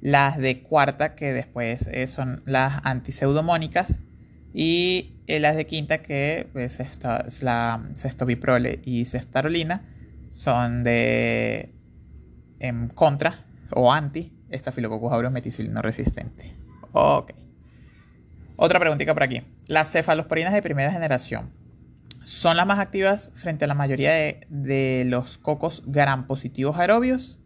[0.00, 4.00] las de cuarta, que después eh, son las antiseudomónicas,
[4.54, 9.82] y eh, las de quinta, que pues, es la cestobiprole y ceftarolina,
[10.30, 11.74] son de
[12.58, 15.32] en contra o anti Estafilococcus aureus
[15.82, 16.54] resistente.
[16.92, 17.32] Ok.
[18.56, 19.42] Otra preguntita por aquí.
[19.68, 21.50] las cefalosporinas de primera generación
[22.24, 27.40] son las más activas frente a la mayoría de, los cocos gram positivos aerobios.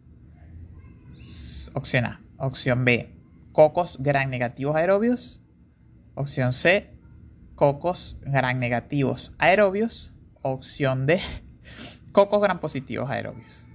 [1.73, 2.21] Opción A.
[2.37, 3.13] Opción B.
[3.51, 5.41] Cocos gram negativos aerobios.
[6.15, 6.94] Opción C.
[7.55, 10.13] Cocos gram negativos aerobios.
[10.41, 11.19] Opción D.
[12.11, 13.65] Cocos gram positivos aerobios.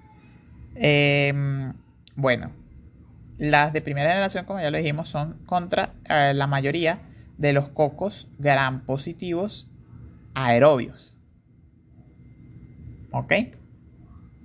[0.74, 1.72] Em,
[2.14, 2.52] bueno,
[3.38, 7.00] las de primera generación, como ya lo dijimos, son contra eh, la mayoría
[7.38, 9.68] de los cocos gram positivos
[10.34, 11.18] aerobios.
[13.12, 13.32] ¿Ok?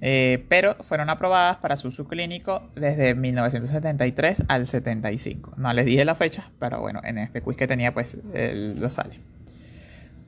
[0.02, 5.54] Eh, pero fueron aprobadas para su uso clínico desde 1973 al 75.
[5.58, 9.20] No les dije la fecha, pero bueno, en este quiz que tenía, pues lo sale.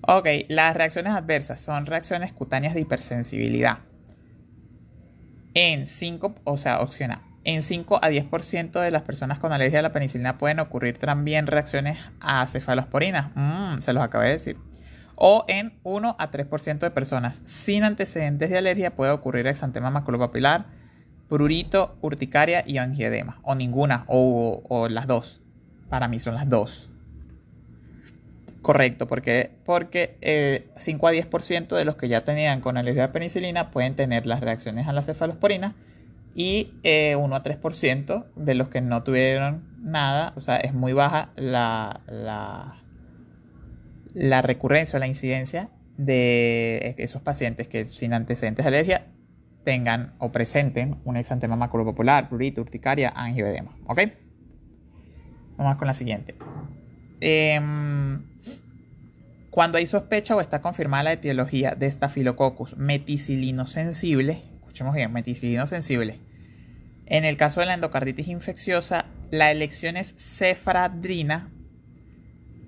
[0.01, 3.79] Ok, las reacciones adversas son reacciones cutáneas de hipersensibilidad.
[5.53, 7.21] En 5, o sea, opción A.
[7.43, 11.47] En 5 a 10% de las personas con alergia a la penicilina pueden ocurrir también
[11.47, 13.31] reacciones a cefalosporinas.
[13.35, 14.57] Mm, se los acabé de decir
[15.17, 20.67] o en 1 a 3% de personas sin antecedentes de alergia puede ocurrir exantema maculopapilar,
[21.27, 25.41] prurito, urticaria y angiedema, o ninguna, o, las dos.
[25.89, 26.89] Para mí son las dos.
[28.61, 33.11] Correcto, porque, porque 5 eh, a 10% de los que ya tenían con alergia a
[33.11, 35.73] penicilina pueden tener las reacciones a la cefalosporina
[36.35, 40.93] y 1 eh, a 3% de los que no tuvieron nada, o sea, es muy
[40.93, 42.75] baja la la
[44.41, 49.07] recurrencia o la incidencia de esos pacientes que sin antecedentes de alergia
[49.63, 53.75] tengan o presenten un exantema maculopapular, prurito, urticaria, angioedema.
[53.85, 53.99] ¿Ok?
[55.57, 56.35] Vamos con la siguiente.
[57.19, 58.23] Em,
[59.49, 65.67] cuando hay sospecha o está confirmada la etiología de Staphylococcus meticilino sensible, escuchemos bien, meticilino
[65.67, 66.19] sensible.
[67.07, 71.49] En el caso de la endocarditis infecciosa, la elección es cefradrina,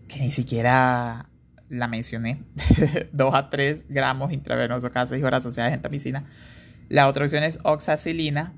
[0.08, 1.29] que ni siquiera
[1.70, 2.44] la mencioné,
[3.14, 6.26] 2 a 3 gramos intravenoso cada 6 horas asociadas a gentamicina.
[6.90, 8.54] La otra opción es oxacilina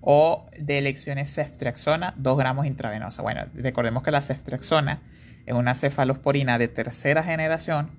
[0.00, 3.22] o de elecciones ceftriaxona, 2 gramos intravenosa.
[3.22, 5.02] Bueno, recordemos que la ceftriaxona
[5.46, 7.90] es una cefalosporina de tercera generación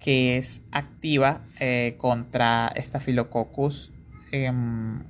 [0.00, 3.92] que es activa eh, contra Staphylococcus
[4.32, 5.02] em,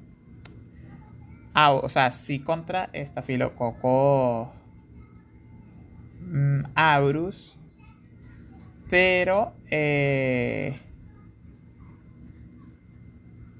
[1.54, 4.48] o sea, sí contra Staphylococcus
[6.20, 7.56] mm, aureus
[8.90, 10.76] pero eh,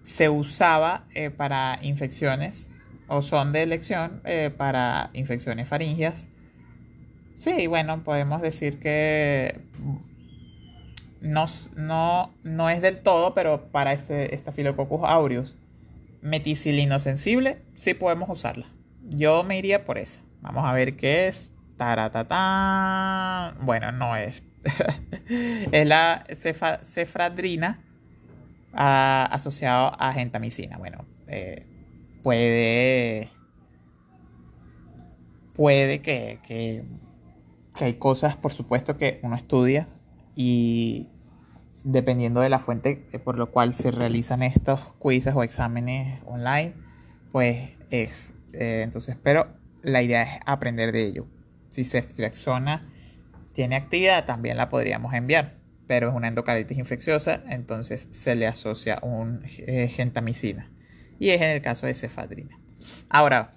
[0.03, 2.69] se usaba eh, para infecciones
[3.07, 6.29] o son de elección eh, para infecciones faringias.
[7.39, 9.61] Sí, bueno, podemos decir que
[11.21, 11.45] no,
[11.77, 15.57] no, no es del todo, pero para este Staphylococcus aureus
[16.23, 18.67] meticilino sensible, sí podemos usarla.
[19.09, 20.21] Yo me iría por esa.
[20.41, 21.53] Vamos a ver qué es.
[21.77, 23.57] Taratata.
[23.63, 24.43] Bueno, no es,
[25.73, 26.27] es la
[26.83, 27.81] cefradrina
[28.73, 30.79] asociado a gentamicina.
[30.79, 31.67] Bueno, eh,
[32.23, 33.29] puede.
[35.55, 36.85] Puede que, que,
[37.75, 39.89] hay cosas, por supuesto, que uno estudia
[40.35, 41.09] y
[41.85, 46.75] dependiendo de la fuente por lo cual se realizan estos quizzes o exámenes online,
[47.33, 48.33] pues es.
[48.53, 49.49] Eh, entonces, pero
[49.83, 51.27] la idea es aprender de ello.
[51.69, 52.91] Si se ceftriaxona
[53.53, 58.99] tiene actividad, también la podríamos enviar, pero es una endocarditis infecciosa, entonces se le asocia
[59.03, 60.71] un eh, gentamicina.
[61.19, 62.59] Y es en el caso de cefadrina.
[63.09, 63.51] Ahora,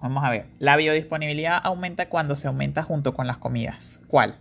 [0.00, 0.46] vamos a ver.
[0.58, 4.00] La biodisponibilidad aumenta cuando se aumenta junto con las comidas.
[4.06, 4.38] ¿Cuál?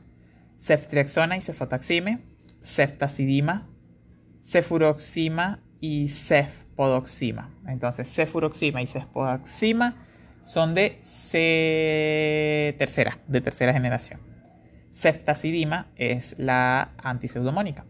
[0.58, 2.19] Ceftriaxona y cefotaxime,
[2.63, 3.67] ceftazidima,
[4.41, 7.54] cefuroxima y cefpodoxima.
[7.67, 10.08] Entonces, cefuroxima y cefpodoxima
[10.41, 11.00] son de
[12.78, 14.35] tercera, de tercera generación.
[14.95, 17.86] Ceftazidima es la antiseudomónica.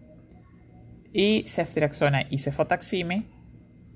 [1.13, 3.27] Y ceftriaxona y cefotaxime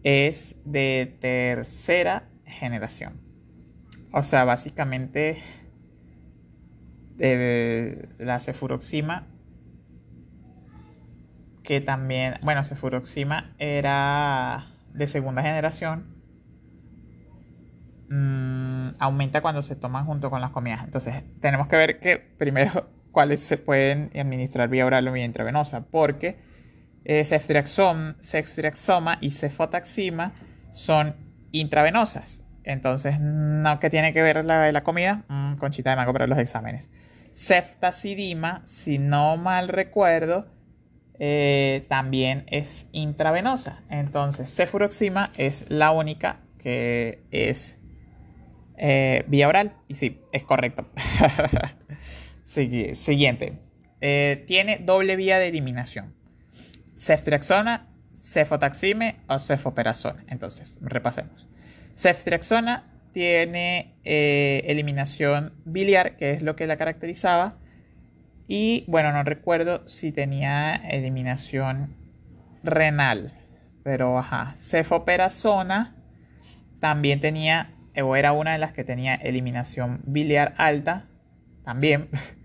[0.04, 3.20] es de tercera generación.
[4.14, 5.42] O sea, básicamente
[7.18, 9.28] la cefuroxima,
[11.64, 16.16] que también, bueno, cefuroxima era de segunda generación,
[18.10, 20.84] mm, aumenta cuando se toman junto con las comidas.
[20.84, 25.86] Entonces, tenemos que ver que primero cuáles se pueden administrar vía oral o vía intravenosa,
[25.86, 26.38] porque
[27.06, 28.18] eh, ceftriaxoma
[29.22, 30.34] y cefotaxima
[30.72, 31.16] son
[31.52, 32.42] intravenosas.
[32.64, 36.38] Entonces, no que tiene que ver la la comida, mm, conchita de mango para los
[36.38, 36.90] exámenes.
[37.34, 40.48] Ceftazidima, si no mal recuerdo,
[41.20, 43.82] eh, también es intravenosa.
[43.90, 47.80] Entonces, cefuroxima es la única que es
[48.78, 49.74] eh, vía oral.
[49.88, 50.86] Y sí, es correcto.
[52.50, 53.60] siguiente.
[54.02, 56.16] eh, tiene doble vía de eliminación.
[56.98, 60.24] Ceftriaxona, cefotaxime o cefoperazona.
[60.28, 61.48] Entonces, repasemos.
[61.96, 67.58] Ceftriaxona tiene eh, eliminación biliar, que es lo que la caracterizaba.
[68.48, 71.96] Y bueno, no recuerdo si tenía eliminación
[72.64, 73.34] renal.
[73.84, 75.96] Pero ajá, cefoperazona
[76.80, 81.06] también tenía, o era una de las que tenía eliminación biliar alta,
[81.64, 82.10] también.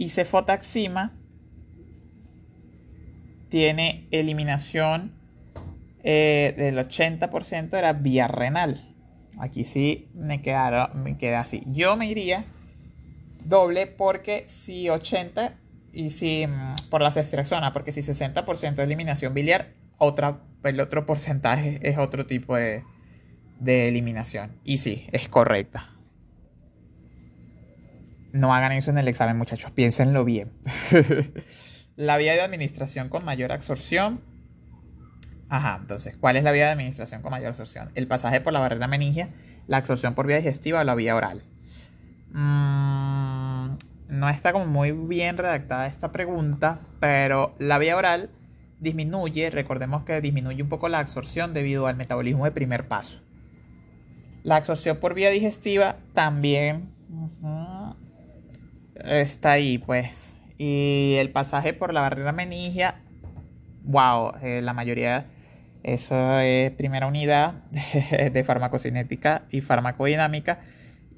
[0.00, 1.12] Y cefotaxima
[3.50, 5.12] tiene eliminación
[6.02, 8.96] eh, del 80% era vía renal.
[9.38, 11.62] Aquí sí me, quedaron, me queda así.
[11.66, 12.46] Yo me iría
[13.44, 15.58] doble porque si 80
[15.92, 21.04] y si mm, por la ceftriaxona, porque si 60% de eliminación biliar, otra, el otro
[21.04, 22.84] porcentaje es otro tipo de,
[23.58, 24.52] de eliminación.
[24.64, 25.90] Y sí, es correcta.
[28.32, 30.52] No hagan eso en el examen, muchachos, piénsenlo bien.
[31.96, 34.20] la vía de administración con mayor absorción.
[35.48, 37.90] Ajá, entonces, ¿cuál es la vía de administración con mayor absorción?
[37.94, 39.30] El pasaje por la barrera meningia,
[39.66, 41.42] la absorción por vía digestiva o la vía oral.
[42.32, 43.76] Mm,
[44.08, 48.30] no está como muy bien redactada esta pregunta, pero la vía oral
[48.78, 53.22] disminuye, recordemos que disminuye un poco la absorción debido al metabolismo de primer paso.
[54.42, 56.94] La absorción por vía digestiva también
[59.04, 60.40] está ahí, pues.
[60.58, 62.96] Y el pasaje por la barrera meningia,
[63.84, 65.26] wow, eh, la mayoría,
[65.82, 67.54] eso es primera unidad
[68.32, 70.60] de, farmacocinética y farmacodinámica.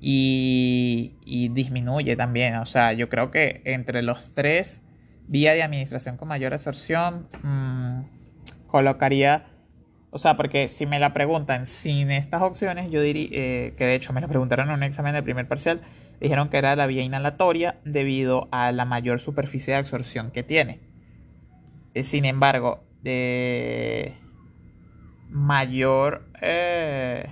[0.00, 1.14] Y,
[1.52, 2.56] disminuye también.
[2.56, 4.80] O sea, yo creo que entre los tres,
[5.28, 9.46] vía de administración con mayor absorción, mm, colocaría
[10.14, 13.94] o sea, porque si me la preguntan sin estas opciones, yo diría, eh, que de
[13.94, 15.80] hecho me la preguntaron en un examen de primer parcial,
[16.22, 20.80] dijeron que era la vía inhalatoria debido a la mayor superficie de absorción que tiene.
[21.94, 24.14] Eh, sin embargo, de
[25.28, 27.26] mayor eh,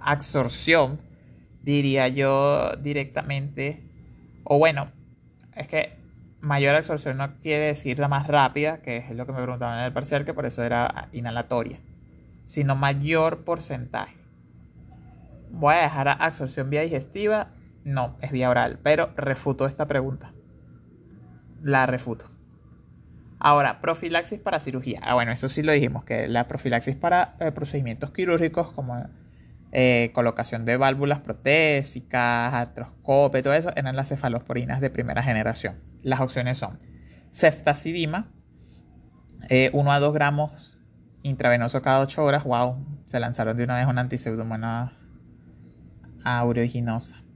[0.00, 1.00] absorción,
[1.62, 3.82] diría yo directamente,
[4.44, 4.90] o bueno,
[5.54, 5.98] es que
[6.40, 9.84] mayor absorción no quiere decir la más rápida, que es lo que me preguntaban en
[9.84, 11.78] el parcial, que por eso era inhalatoria
[12.48, 14.16] sino mayor porcentaje.
[15.50, 17.48] Voy a dejar absorción vía digestiva.
[17.88, 20.34] No, es vía oral, pero refuto esta pregunta.
[21.62, 22.26] La refuto.
[23.40, 25.00] Ahora, profilaxis para cirugía.
[25.02, 29.08] Ah, bueno, eso sí lo dijimos, que la profilaxis para eh, procedimientos quirúrgicos como
[29.72, 35.76] eh, colocación de válvulas protésicas, artroscopio, todo eso, eran las cefalosporinas de primera generación.
[36.02, 36.78] Las opciones son
[37.32, 38.30] ceftazidima,
[39.44, 40.78] 1 eh, a 2 gramos
[41.22, 44.92] intravenoso cada 8 horas, wow, se lanzaron de una vez una antipseudomona
[46.22, 47.27] auruginosa.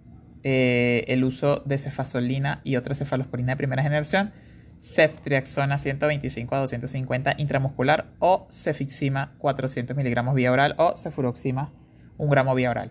[0.44, 4.32] Eh, el uso de cefasolina y otra cefalosporina de primera generación,
[4.80, 11.72] ceftriaxona 125 a 250 intramuscular o cefixima 400 miligramos vía oral o cefuroxima
[12.18, 12.90] 1 gramo vía oral.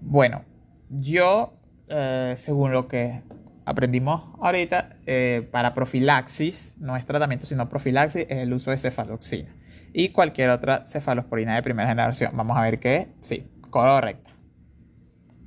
[0.00, 0.44] Bueno,
[0.90, 1.54] yo,
[1.88, 3.22] eh, según lo que
[3.64, 9.54] aprendimos ahorita, eh, para profilaxis, no es tratamiento sino profilaxis, es el uso de cefaloxina
[9.92, 12.32] y cualquier otra cefalosporina de primera generación.
[12.34, 13.08] Vamos a ver qué.
[13.20, 14.35] Sí, correcta.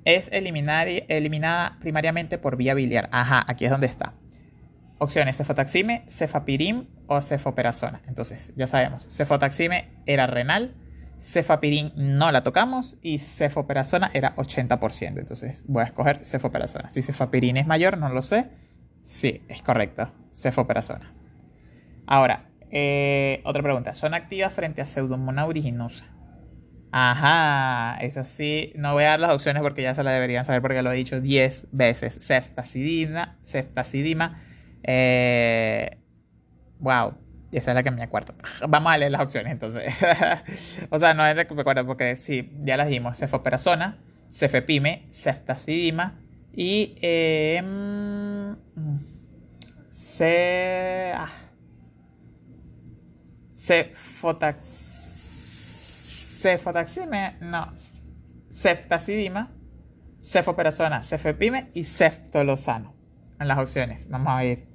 [0.06, 3.10] Es eliminada primariamente por vía biliar.
[3.12, 4.14] Ajá, aquí es donde está.
[4.97, 8.02] Opciones cefotaxime, cefapirim o cefoperazona.
[8.08, 10.76] Entonces, ya sabemos, cefotaxime era renal,
[11.18, 15.20] cefapirim no la tocamos y cefoperazona era 80%.
[15.20, 16.89] Entonces, voy a escoger cefoperazona.
[16.89, 18.47] Si cefapirim es mayor, no lo sé.
[19.02, 21.14] Sí, es correcto, cefoperazona.
[22.06, 23.93] Ahora, eh, otra pregunta.
[23.93, 26.06] ¿Son activas frente a Pseudomonas aeruginosa?
[26.91, 28.73] Ajá, eso sí.
[28.75, 30.95] No voy a dar las opciones porque ya se la deberían saber porque lo he
[30.95, 32.19] dicho 10 veces.
[32.21, 34.41] Ceftacidina, ceftacidima.
[34.83, 35.97] Eh,
[36.79, 37.13] wow,
[37.51, 38.33] esa es la que me acuerdo.
[38.67, 39.93] Vamos a leer las opciones entonces.
[40.89, 43.17] o sea, no es la que me acuerdo porque sí, ya las dimos.
[43.17, 43.97] Cefoperazona,
[44.31, 46.19] cefepime, ceftacidima
[46.53, 46.95] y...
[47.01, 49.19] Eh, mm,
[49.91, 51.11] ce...
[51.15, 51.29] Ah,
[53.55, 54.99] cefotax,
[56.39, 57.67] cefotaxime, no,
[58.51, 59.51] ceftacidima,
[60.21, 62.95] cefoperazona, cefepime y ceftolosano.
[63.39, 64.67] En las opciones, vamos a ir.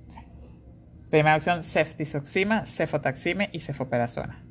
[1.11, 4.45] Primera opción, ceftizoxima, cefotaxime y cefoperazona.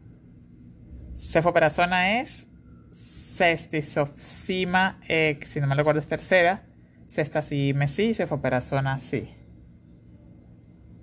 [1.15, 2.47] Cefoperazona es
[2.91, 6.65] cestizoxima, eh, si no me recuerdo es tercera.
[7.07, 9.35] Cestacime sí, cefoperazona sí.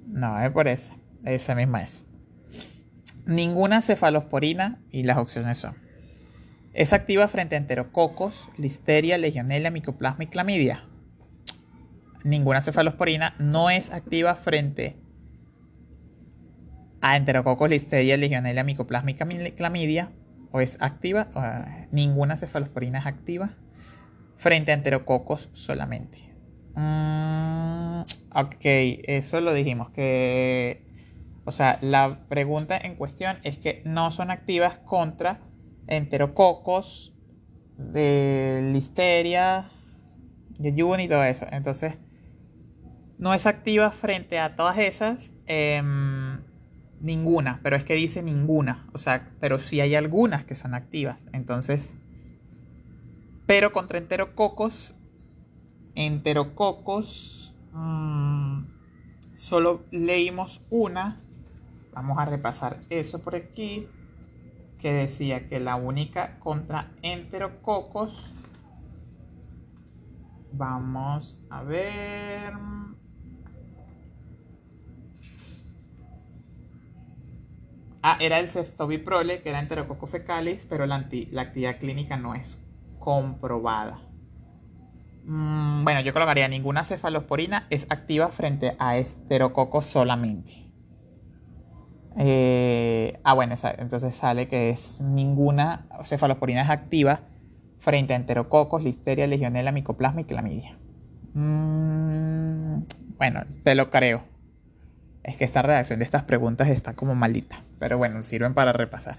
[0.06, 0.94] No, es por esa.
[1.24, 2.06] Esa misma es
[3.26, 5.79] ninguna cefalosporina y las opciones son.
[6.72, 10.84] Es activa frente a enterococos, listeria, legionela, micoplasma y clamidia.
[12.22, 14.96] ninguna cefalosporina no es activa frente
[17.00, 20.12] a Enterococcus, Listeria, Legionella, Mycoplasma y Clamidia.
[20.52, 21.28] O es activa,
[21.92, 23.54] ninguna cefalosporina es activa
[24.36, 26.34] frente a Enterococos solamente.
[26.74, 28.00] Mm,
[28.34, 28.64] ok,
[29.04, 30.84] eso lo dijimos que...
[31.44, 35.40] O sea, la pregunta en cuestión es que no son activas contra
[35.90, 37.12] enterococos,
[37.76, 39.70] de listeria,
[40.58, 41.46] de y todo eso.
[41.50, 41.94] Entonces,
[43.18, 45.32] no es activa frente a todas esas.
[45.46, 46.40] Em,
[47.00, 48.86] ninguna, pero es que dice ninguna.
[48.92, 51.26] O sea, pero sí hay algunas que son activas.
[51.32, 51.94] Entonces,
[53.46, 54.94] pero contra enterococos,
[55.94, 58.64] enterococos, mmm,
[59.36, 61.18] solo leímos una.
[61.92, 63.88] Vamos a repasar eso por aquí
[64.80, 68.30] que decía que la única contra enterococos
[70.52, 72.52] vamos a ver.
[78.02, 82.58] Ah era el ceftobiprole que era enterococo fecalis pero la, la actividad clínica no es
[82.98, 83.98] comprobada.
[85.24, 90.69] Mm, bueno yo colocaría ninguna cefalosporina es activa frente a enterococos solamente
[92.16, 97.20] eh, ah, bueno, entonces sale que es ninguna cefalosporina es activa
[97.78, 100.76] frente a enterococos, listeria, legionela, micoplasma y clamidia.
[101.34, 102.82] Mm,
[103.16, 104.22] bueno, te lo creo.
[105.22, 109.18] Es que esta redacción de estas preguntas está como maldita, pero bueno, sirven para repasar.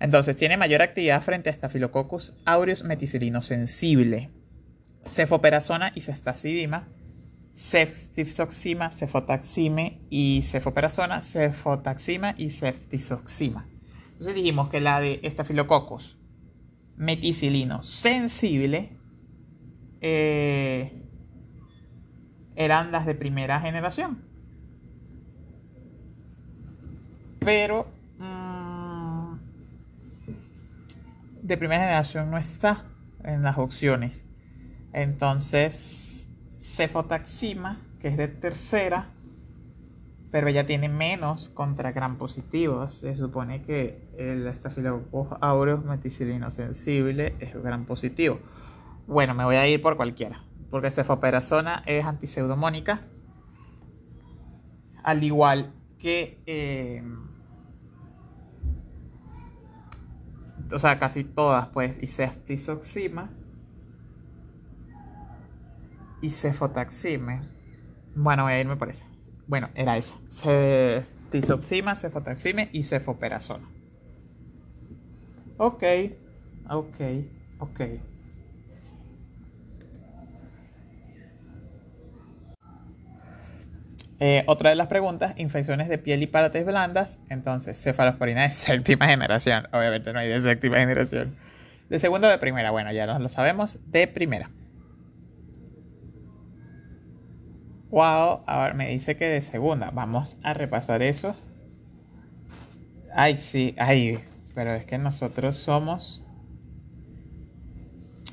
[0.00, 4.30] Entonces, tiene mayor actividad frente a Staphylococcus aureus meticilino sensible,
[5.04, 6.88] cefoperazona y ceftacidima
[7.54, 13.66] ceftizoxima, cefotaxime y cefoperazona, cefotaxima y ceftizoxima.
[14.12, 16.18] Entonces dijimos que la de estafilococos
[16.96, 18.96] meticilino sensible
[20.00, 21.02] eh,
[22.56, 24.22] eran las de primera generación.
[27.40, 27.86] Pero
[28.18, 29.34] mm,
[31.42, 32.84] de primera generación no está
[33.22, 34.24] en las opciones.
[34.92, 36.13] Entonces
[36.64, 39.10] cefotaxima, que es de tercera,
[40.30, 42.94] pero ella tiene menos contra gran positivos.
[42.94, 48.40] Se supone que el Staphylococcus aureus meticilino sensible es gran positivo.
[49.06, 53.02] Bueno, me voy a ir por cualquiera, porque cefoperazona es antiseudomónica,
[55.04, 57.28] al igual que, em,
[60.72, 63.30] o sea, casi todas, pues, y ceftizoxima
[66.24, 67.42] y cefotaxime.
[68.14, 69.04] Bueno, voy a irme por esa.
[69.46, 70.14] Bueno, era esa.
[70.30, 73.68] Ceftizoxima, cefotaxime y cefoperazona.
[75.58, 75.84] Ok,
[76.70, 76.96] ok,
[77.58, 77.80] ok.
[84.20, 87.18] Eh, otra de las preguntas, infecciones de piel y partes blandas.
[87.28, 89.66] Entonces, cefalosporina de séptima generación.
[89.72, 91.36] Obviamente no hay de séptima generación.
[91.90, 92.70] De segunda o de primera.
[92.70, 93.78] Bueno, ya lo sabemos.
[93.84, 94.50] De primera.
[97.94, 99.92] Wow, ahora me dice que de segunda.
[99.92, 101.36] Vamos a repasar eso.
[103.14, 104.18] Ay, sí, ay,
[104.52, 106.24] pero es que nosotros somos.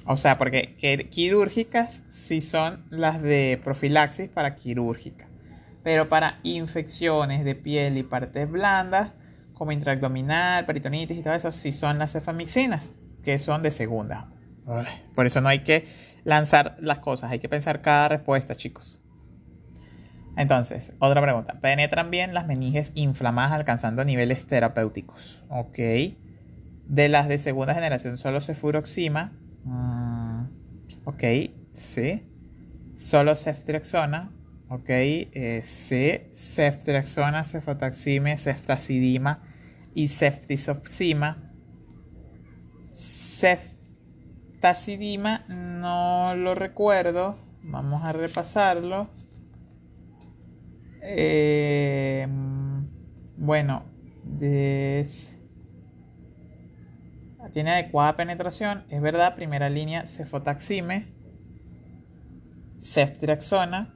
[0.07, 5.27] O sea, porque quirúrgicas sí son las de profilaxis para quirúrgica.
[5.83, 9.11] Pero para infecciones de piel y partes blandas,
[9.53, 14.27] como intraabdominal, peritonitis y todo eso, sí son las cefamixinas, que son de segunda.
[15.13, 15.87] Por eso no hay que
[16.23, 19.00] lanzar las cosas, hay que pensar cada respuesta, chicos.
[20.37, 21.59] Entonces, otra pregunta.
[21.59, 25.43] ¿Penetran bien las meninges inflamadas alcanzando niveles terapéuticos?
[25.49, 25.77] Ok.
[26.87, 29.33] De las de segunda generación solo cefuroxima.
[29.63, 30.45] Mm,
[31.05, 31.23] ok,
[31.73, 32.23] sí.
[32.97, 34.31] Solo ceftriaxona.
[34.69, 36.21] Ok, eh, sí.
[36.33, 39.43] Ceftriaxona, cefotaxime, ceftacidima
[39.93, 41.51] y ceftizoxima.
[44.61, 47.37] Ceftacidima no lo recuerdo.
[47.63, 49.09] Vamos a repasarlo.
[51.01, 52.27] Eh,
[53.37, 53.83] bueno,
[57.51, 61.07] tiene adecuada penetración, es verdad, primera línea cefotaxime,
[62.81, 63.93] ceftriaxona,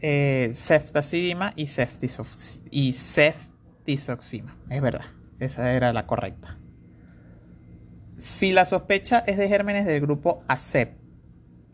[0.00, 1.66] eh, ceftacidima y,
[2.70, 5.06] y ceftizoxima, es verdad,
[5.38, 6.58] esa era la correcta.
[8.18, 11.01] Si la sospecha es de gérmenes del grupo ACEP,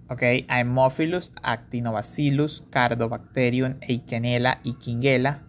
[0.09, 0.23] ¿ok?
[0.49, 5.43] Haemophilus, Actinobacillus, Cardobacterium, Eikenella y Kingella.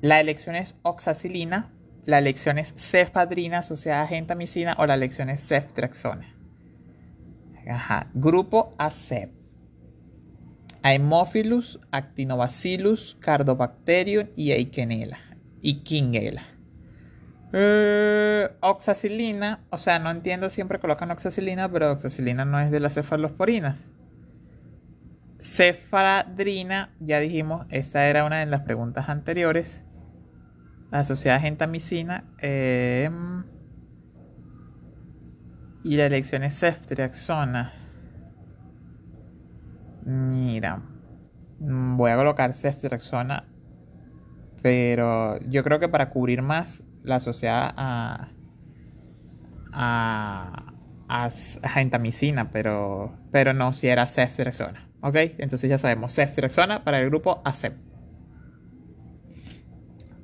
[0.00, 1.72] La elección es oxacilina,
[2.04, 6.34] la elección es cefadrina asociada a gentamicina o la elección es ceftriaxona.
[7.68, 8.10] Ajá.
[8.14, 9.32] Grupo ACEP.
[10.82, 15.18] Haemophilus, Actinobacillus, Cardobacterium y Eikenella.
[15.62, 16.53] Y Kingella.
[17.56, 22.94] Eh, oxacilina, o sea, no entiendo, siempre colocan oxacilina, pero oxacilina no es de las
[22.94, 23.78] cefalosporinas.
[25.40, 29.84] Cefadrina, ya dijimos, esta era una de las preguntas anteriores.
[30.90, 32.24] Asociada a gentamicina.
[32.38, 33.08] Eh,
[35.84, 37.72] y la elección es ceftriaxona.
[40.04, 40.82] Mira,
[41.60, 43.46] voy a colocar ceftriaxona,
[44.60, 48.28] pero yo creo que para cubrir más la asociada a,
[49.72, 50.74] a,
[51.08, 51.28] a,
[51.68, 54.88] gentamicina, pero, pero no si era ceftriaxona.
[55.00, 55.16] ¿Ok?
[55.38, 57.74] Entonces ya sabemos, ceftriaxona para el grupo ACEP.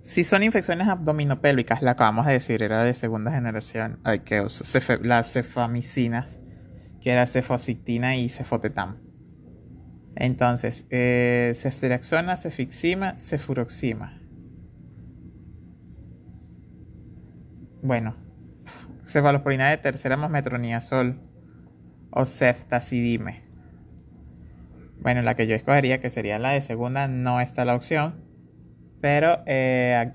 [0.01, 4.43] Si son infecciones abdominopélvicas, la acabamos de decir, era de segunda generación, hay que
[5.03, 6.39] las cefamicinas,
[7.01, 8.97] que era cefocitina y cefotetam.
[10.17, 14.20] Entonces, eh, cefixima, cefuroxima.
[17.83, 18.15] Bueno,
[19.05, 21.19] cefalosporina de tercera más metroniazol
[22.11, 23.43] o ceftacidime.
[25.01, 28.23] Bueno, la que yo escogería, que sería la de segunda, no está la opción.
[29.01, 30.13] Pero eh,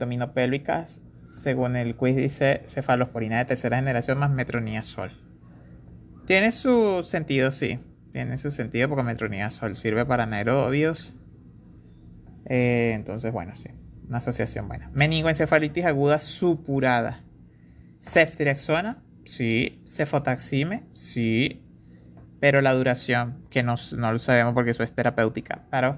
[1.24, 5.12] según el quiz dice cefalosporina de tercera generación más metronidazol.
[6.26, 7.80] Tiene su sentido, sí.
[8.14, 11.16] Tiene su sentido porque metronidazol sirve para anaerobios.
[12.46, 13.70] Eh, entonces, bueno, sí.
[14.08, 14.90] Una asociación buena.
[14.94, 17.25] Meningoencefalitis aguda supurada.
[18.06, 19.82] Ceftriaxona, sí.
[19.88, 21.64] Cefotaxime, sí.
[22.40, 25.66] Pero la duración, que no, no lo sabemos porque eso es terapéutica.
[25.72, 25.98] Pero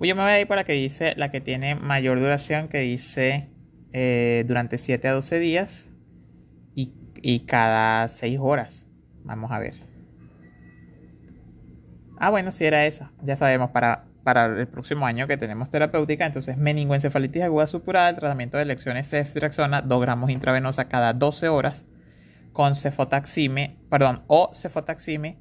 [0.00, 2.78] yo me voy a ir por la que dice, la que tiene mayor duración, que
[2.80, 3.50] dice
[3.92, 5.90] eh, durante 7 a 12 días
[6.74, 8.88] y, cada 6 horas.
[9.24, 9.74] Vamos a ver.
[12.18, 13.12] Ah, bueno, si era esa.
[13.22, 18.16] Ya sabemos, para, para el próximo año que tenemos terapéutica, entonces meningoencefalitis aguda supurada, el
[18.16, 21.86] tratamiento de elecciones ceftriaxona, 2 gramos intravenosa cada 12 horas,
[22.52, 25.38] con cefotaxime, perdón, o cefotaxime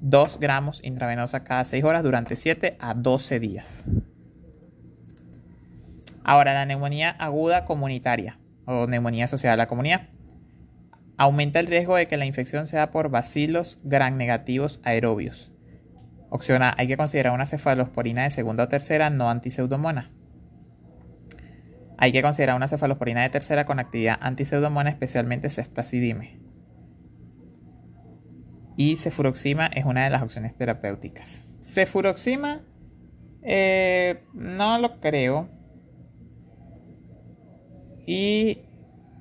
[0.00, 3.84] 2 gramos intravenosa cada 6 horas durante 7 a 12 días.
[6.22, 10.08] Ahora, la neumonía aguda comunitaria o neumonía asociada a la comunidad
[11.16, 15.50] aumenta el riesgo de que la infección sea por bacilos gran negativos aerobios.
[16.30, 20.10] Opción A, hay que considerar una cefalosporina de segunda o tercera no antiseudomona.
[21.96, 26.48] Hay que considerar una cefalosporina de tercera con actividad antiseudomona, especialmente ceftacidime
[28.78, 31.44] y cefuroxima es una de las opciones terapéuticas.
[31.60, 32.60] Cefuroxima,
[33.42, 35.48] eh, no lo creo.
[38.06, 38.60] Y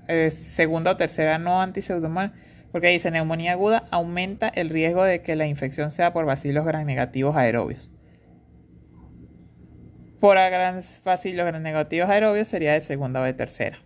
[0.07, 2.35] eh, segunda o tercera no antiseudomona,
[2.77, 6.85] porque dice neumonía aguda aumenta el riesgo de que la infección sea por bacilos gran
[6.85, 7.89] negativos aerobios.
[10.19, 10.37] Por
[11.03, 13.79] bacilos gran negativos aerobios sería de segunda o de tercera.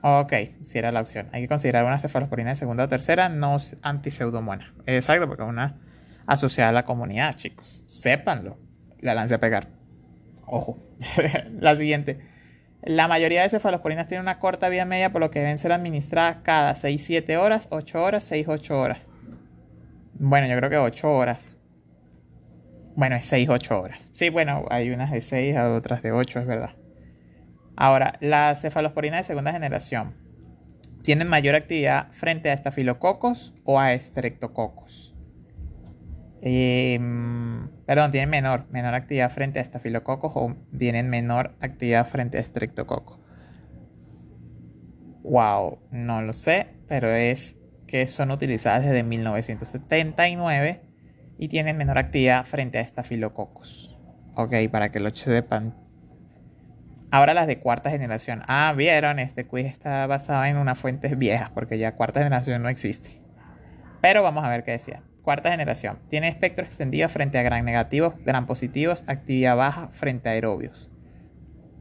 [0.00, 1.28] Ok, si era la opción.
[1.32, 4.72] Hay que considerar una cefalosporina de segunda o tercera, no antiseudomona.
[4.86, 5.76] Exacto, porque es una
[6.26, 7.84] asociada a la comunidad, chicos.
[7.86, 8.56] Sépanlo.
[9.00, 9.68] La lance a pegar.
[10.46, 10.78] Ojo.
[11.60, 12.20] la siguiente.
[12.82, 16.38] La mayoría de cefalosporinas tienen una corta vida media, por lo que deben ser administradas
[16.42, 19.06] cada 6-7 horas, 8 horas, 6-8 horas.
[20.14, 21.58] Bueno, yo creo que 8 horas.
[22.94, 24.10] Bueno, es 6-8 horas.
[24.12, 26.70] Sí, bueno, hay unas de 6, otras de 8, es verdad.
[27.76, 30.14] Ahora, las cefalosporinas de segunda generación
[31.02, 35.17] tienen mayor actividad frente a estafilococos o a estreptococos.
[36.40, 42.40] Em, perdón, tienen menor, menor actividad frente a estafilococos o tienen menor actividad frente a
[42.40, 43.18] estreptococos.
[45.22, 50.82] Wow, no lo sé, pero es que son utilizadas desde 1979
[51.38, 53.96] y tienen menor actividad frente a estafilococos.
[54.34, 55.74] Ok, para que lo sepan
[57.10, 58.42] Ahora las de cuarta generación.
[58.48, 62.68] Ah, vieron, este quiz está basado en unas fuentes viejas porque ya cuarta generación no
[62.68, 63.22] existe.
[64.02, 65.02] Pero vamos a ver qué decía.
[65.28, 65.98] Cuarta generación.
[66.08, 70.88] Tiene espectro extendido frente a gran negativos, gran positivos, actividad baja frente a aerobios.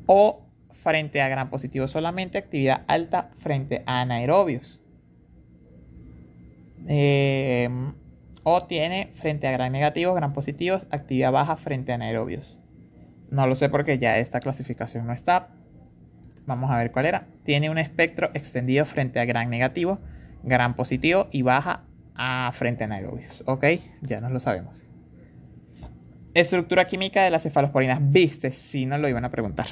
[0.06, 4.82] O frente a gran positivos solamente, actividad alta frente a anaerobios.
[6.88, 7.94] Em,
[8.44, 12.58] o tiene frente a gran negativos, gran positivos, actividad baja frente a anaerobios.
[13.32, 15.52] No lo sé porque ya esta clasificación no está.
[16.48, 17.30] Vamos a ver cuál era.
[17.44, 20.00] Tiene un espectro extendido frente a gran negativo,
[20.44, 21.87] gran positivo y baja
[22.18, 23.44] a frente a anaerobios.
[23.46, 23.66] Ok,
[24.02, 24.86] ya no lo sabemos.
[26.34, 28.00] Estructura química de las cefalosporinas.
[28.12, 29.68] Viste, si no lo iban a preguntar.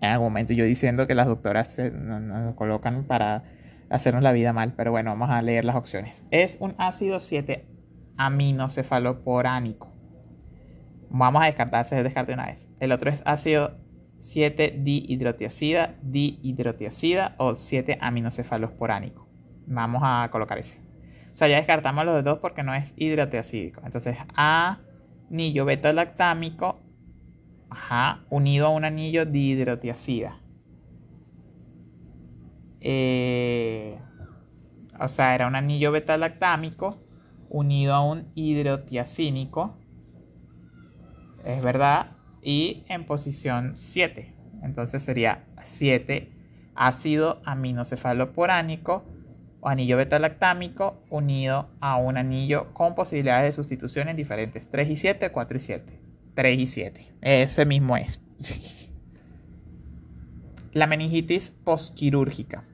[0.00, 3.44] En algún momento yo diciendo que las doctoras se, nos colocan para
[3.88, 6.22] hacernos la vida mal, pero bueno, vamos a leer las opciones.
[6.30, 7.66] Es un ácido 7
[8.16, 9.92] aminocefaloporánico.
[11.10, 12.68] Vamos a descartar, se descarte una vez.
[12.78, 13.78] El otro es ácido
[14.18, 19.28] 7 dihidrotiazida, dihidrotiazida o 7 aminocefaloporánico.
[19.66, 20.89] Vamos a colocar ese.
[21.32, 23.80] O sea, ya descartamos los dos porque no es hidrotiazídico.
[23.84, 26.80] Entonces, anillo beta-lactámico
[27.70, 30.40] ajá, unido a un anillo dihidrotiazida.
[32.80, 33.98] Eh,
[34.98, 36.98] o sea, era un anillo beta-lactámico
[37.48, 39.76] unido a un hidrotiazínico.
[41.44, 42.12] Es verdad.
[42.42, 44.34] Y en posición 7.
[44.62, 46.32] Entonces sería 7
[46.74, 49.04] ácido aminocefaloporánico
[49.60, 54.96] o anillo beta-lactámico unido a un anillo con posibilidades de sustitución en diferentes 3 y
[54.96, 56.00] 7, 4 y 7.
[56.34, 57.14] 3 y 7.
[57.20, 58.20] Ese mismo es.
[60.72, 62.64] La meningitis postquirúrgica.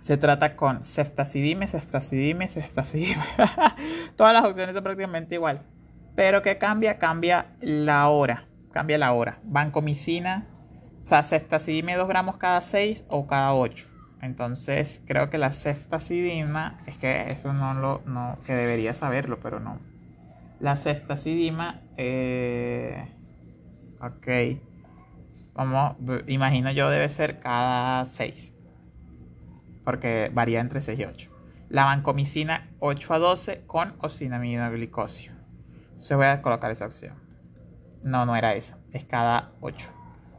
[0.00, 3.24] Se trata con ceftacidime, ceftacidime, ceftacidime.
[4.16, 5.62] Todas las opciones son prácticamente igual.
[6.14, 8.46] Pero que cambia, cambia la hora.
[8.72, 9.40] Cambia la hora.
[9.42, 10.46] Vancomicina,
[11.02, 13.95] o sea, ceftacidime 2 gramos cada 6 o cada 8.
[14.26, 19.60] Entonces, creo que la ceftacidima, es que eso no lo, no, que debería saberlo, pero
[19.60, 19.78] no.
[20.58, 23.06] La ceftacidima, eh,
[24.00, 24.60] ok.
[25.54, 25.96] Vamos,
[26.26, 28.52] imagino yo debe ser cada 6
[29.84, 31.30] porque varía entre 6 y 8.
[31.68, 33.94] La vancomicina 8 a 12 con
[34.72, 35.32] glicosio.
[35.94, 37.14] Se voy a colocar esa opción.
[38.02, 39.88] No, no era esa, es cada 8.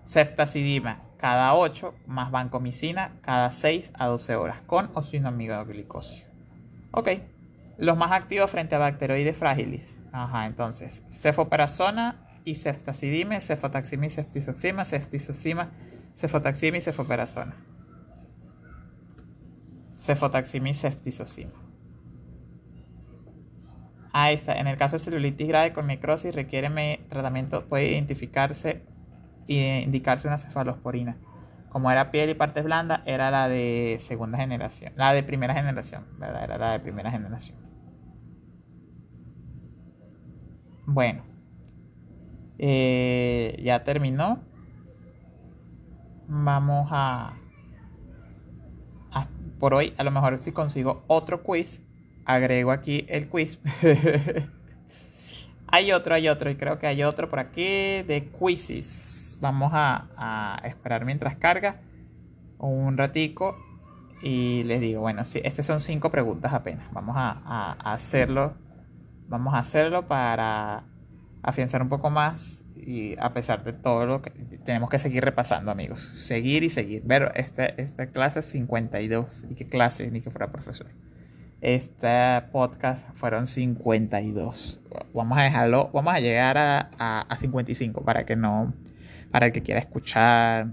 [0.06, 4.92] Ceftacidima cada 8 más vancomicina cada 6 a 12 horas con
[5.66, 6.26] glicosio.
[6.92, 7.10] Ok.
[7.78, 10.00] Los más activos frente a bacteroides frágiles.
[10.12, 15.72] Ajá, entonces, cefoperazona y ceftacidime, cefotaxima y ceftizoxima, ceftizoxima,
[16.16, 17.56] cefotaxima y cefoperazona
[19.98, 20.70] cefotaxima.
[24.14, 24.54] Ahí está.
[24.54, 28.84] En el caso de celulitis grave con necrosis requiere tratamiento, puede identificarse
[29.48, 31.18] e indicarse una cefalosporina.
[31.70, 34.94] Como era piel y partes blandas, era la de segunda generación.
[34.96, 36.44] La de primera generación, ¿verdad?
[36.44, 37.58] Era la de primera generación.
[40.86, 41.24] Bueno.
[42.58, 44.40] Eh, ya terminó.
[46.28, 47.38] Vamos a
[49.60, 51.82] por hoy, a lo mejor si consigo otro quiz,
[52.26, 53.60] agrego aquí el quiz.
[55.68, 59.38] hay otro, hay otro, y creo que hay otro por aquí de quizzes.
[59.42, 61.82] Vamos a, esperar mientras carga
[62.58, 63.56] un ratico
[64.22, 66.92] y les digo, bueno, sí, estas son cinco preguntas apenas.
[66.92, 68.56] Vamos a, a hacerlo.
[69.28, 70.86] Vamos a hacerlo para
[71.44, 74.30] afianzar un poco más y a pesar de todo lo que
[74.64, 76.00] tenemos que seguir repasando, amigos.
[76.00, 77.04] Seguir y seguir.
[77.04, 79.46] Ver, esta, esta clase es 52.
[79.50, 80.10] ¿Y qué clase?
[80.10, 80.88] Ni que fuera profesor.
[81.62, 84.80] Este podcast fueron 52.
[85.12, 88.76] Vamos a dejarlo, vamos a llegar a, a, 55 para que no,
[89.32, 90.68] para el que quiera escuchar,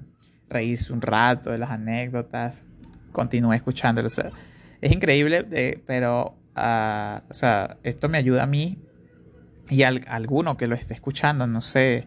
[0.50, 2.64] reírse un rato de las anécdotas,
[3.12, 4.08] continúe escuchándolo.
[4.08, 8.78] es increíble, pero, uh, o sea, esto me ayuda a mí
[9.70, 12.06] y alguno que lo esté escuchando, no sé,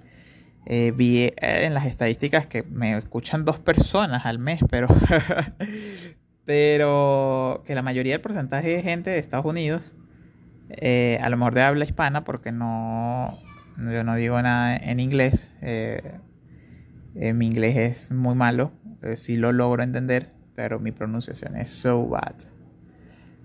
[0.67, 4.87] eh, vi eh, en las estadísticas que me escuchan dos personas al mes, pero,
[6.47, 9.93] pero que la mayoría del porcentaje de gente de Estados Unidos,
[10.69, 13.37] eh, a lo mejor de habla hispana, porque no,
[13.77, 15.51] yo no digo nada en inglés,
[17.13, 18.71] mi inglés es muy malo,
[19.15, 22.35] sí lo logro entender, pero mi pronunciación es so bad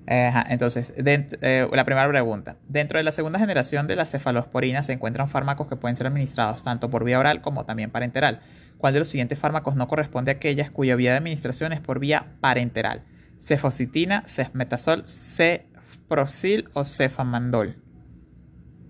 [0.07, 2.57] entonces, eh, la primera pregunta.
[2.68, 6.64] Dentro de la segunda generación de la cefalosporina se encuentran fármacos que pueden ser administrados
[6.64, 8.40] tanto por vía oral como también parenteral.
[8.83, 12.01] ¿Cuál de los siguientes fármacos no corresponde a aquellas cuya vía de administración es por
[12.01, 13.05] vía parenteral?
[13.39, 17.76] Cefocitina, cefmetazol, cefprozil o cefamandol.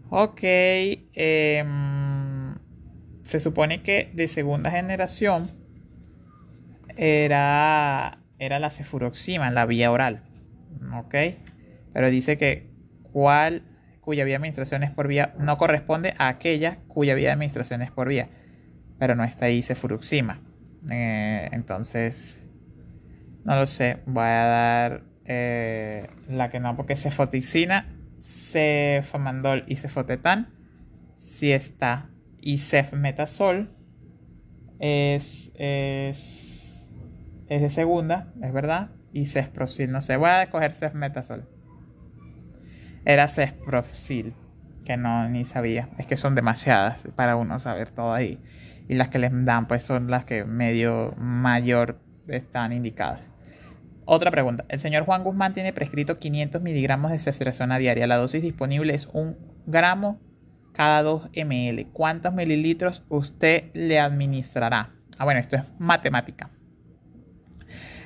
[0.09, 0.41] Ok.
[1.13, 2.55] Em,
[3.21, 5.51] se supone que de segunda generación
[6.97, 10.23] era, era la cefuroxima la vía oral.
[11.01, 11.15] ¿ok?
[11.93, 12.71] Pero dice que
[13.13, 13.61] cuál
[14.01, 17.83] cuya vía de administración es por vía no corresponde a aquella cuya vía de administración
[17.83, 18.31] es por vía.
[19.03, 20.39] Pero no está ahí cefuruxima.
[20.89, 22.47] Eh, entonces,
[23.43, 23.99] no lo sé.
[24.07, 30.51] Voy a dar eh, la que no, porque cefoticina, cefamandol y cefotetán
[31.17, 32.11] si está.
[32.41, 33.75] Y cefmetasol
[34.79, 36.95] es, es,
[37.49, 39.91] es de segunda, es verdad y Cesprosil.
[39.91, 41.49] No sé, voy a escoger Cesmetasol.
[43.05, 44.33] Era Cesprosil,
[44.85, 45.89] que no ni sabía.
[45.99, 48.39] Es que son demasiadas para uno saber todo ahí.
[48.89, 53.31] Y las que les dan, pues son las que medio mayor están indicadas.
[54.05, 54.65] Otra pregunta.
[54.69, 58.07] El señor Juan Guzmán tiene prescrito 500 miligramos de ceftriaxona diaria.
[58.07, 60.21] La dosis disponible es un gramo
[60.73, 61.87] cada 2 ml.
[61.93, 64.91] ¿Cuántos mililitros usted le administrará?
[65.19, 66.51] Ah, bueno, esto es matemática.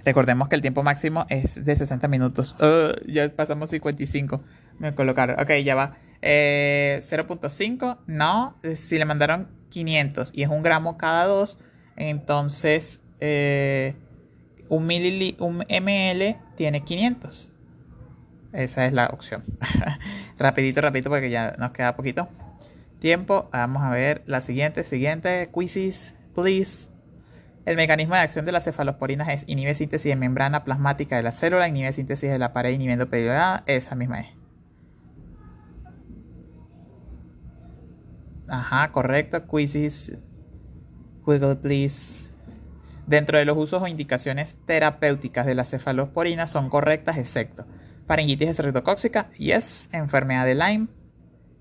[0.05, 2.57] Recordemos que el tiempo máximo es de 60 minutos.
[2.61, 4.43] Uh, ya pasamos 55.
[4.79, 5.41] Me colocaron.
[5.41, 5.97] Ok, ya va.
[6.23, 7.97] 0.5.
[7.97, 8.57] Eh, no.
[8.75, 11.59] Si le mandaron 500 y es un gramo cada 2,
[11.97, 13.95] entonces eh,
[14.69, 14.85] un,
[15.39, 17.51] un ml tiene 500.
[18.53, 19.43] Esa es la opción.
[20.39, 22.29] rapidito, rapidito, porque ya nos queda poquito
[22.99, 23.49] tiempo.
[23.53, 25.51] Vamos a ver la siguiente, siguiente.
[25.55, 26.91] Quizzes, please.
[27.65, 31.33] El mecanismo de acción de las cefalosporinas es inhibe síntesis de membrana plasmática de la
[31.33, 33.65] célula, inhibe síntesis de la pared inhibiendo peligrada.
[33.67, 34.36] Esa misma es.
[38.49, 39.47] Ajá, correcto.
[39.47, 40.13] Quizzes.
[41.63, 42.31] Please.
[43.07, 47.67] Dentro de los usos o indicaciones terapéuticas de las cefalosporinas son correctas, excepto
[48.07, 50.87] faringitis estreptocóxica, yes, enfermedad de Lyme,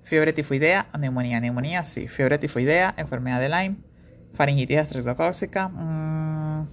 [0.03, 3.77] fiebre tifoidea, neumonía, neumonía, sí, fiebre tifoidea, enfermedad de Lyme,
[4.31, 6.67] faringitis estreptocóxica, mmm,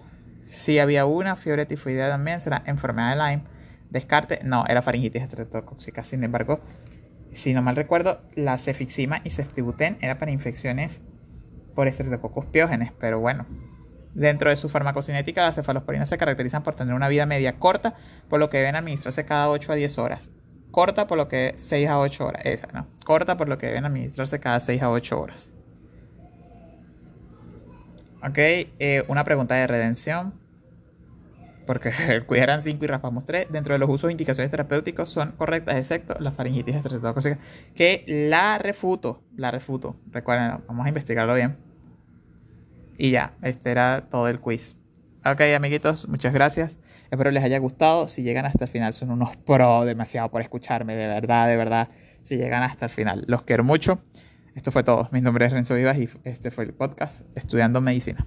[0.49, 3.45] sí había una, fiebre tifoidea también, será enfermedad de Lyme,
[3.89, 6.61] descarte, no, era faringitis estreptocóxica, sin embargo,
[7.33, 11.01] si no mal recuerdo, la cefixima y ceftibuten era para infecciones
[11.75, 13.47] por estreptococos piógenes, pero bueno,
[14.15, 17.95] Dentro de su farmacocinética, las cefalosporinas se caracterizan por tener una vida media corta,
[18.29, 20.31] por lo que deben administrarse cada 8 a 10 horas.
[20.71, 22.43] Corta por lo que 6 a 8 horas.
[22.45, 22.87] Esa, ¿no?
[23.05, 25.51] Corta por lo que deben administrarse cada 6 a 8 horas.
[28.23, 30.35] Ok, eh, una pregunta de redención.
[31.67, 31.91] Porque
[32.27, 33.49] cuidaran 5 y raspamos 3.
[33.51, 37.39] Dentro de los usos e indicaciones terapéuticos son correctas, excepto la faringitis estreptocócica.
[37.75, 39.23] Que la refuto.
[39.37, 39.97] La refuto.
[40.11, 41.57] Recuerden, vamos a investigarlo bien.
[42.99, 44.77] Y ya, este era todo el quiz.
[45.25, 46.79] Ok, amiguitos, muchas gracias.
[47.11, 48.09] Espero les haya gustado.
[48.09, 51.89] Si llegan hasta el final, son unos pro demasiado por escucharme, de verdad, de verdad.
[52.23, 54.01] Si llegan hasta el final, los quiero mucho.
[54.55, 55.09] Esto fue todo.
[55.13, 58.27] Mi nombre es Renzo Vivas y este fue el podcast Estudiando Medicina.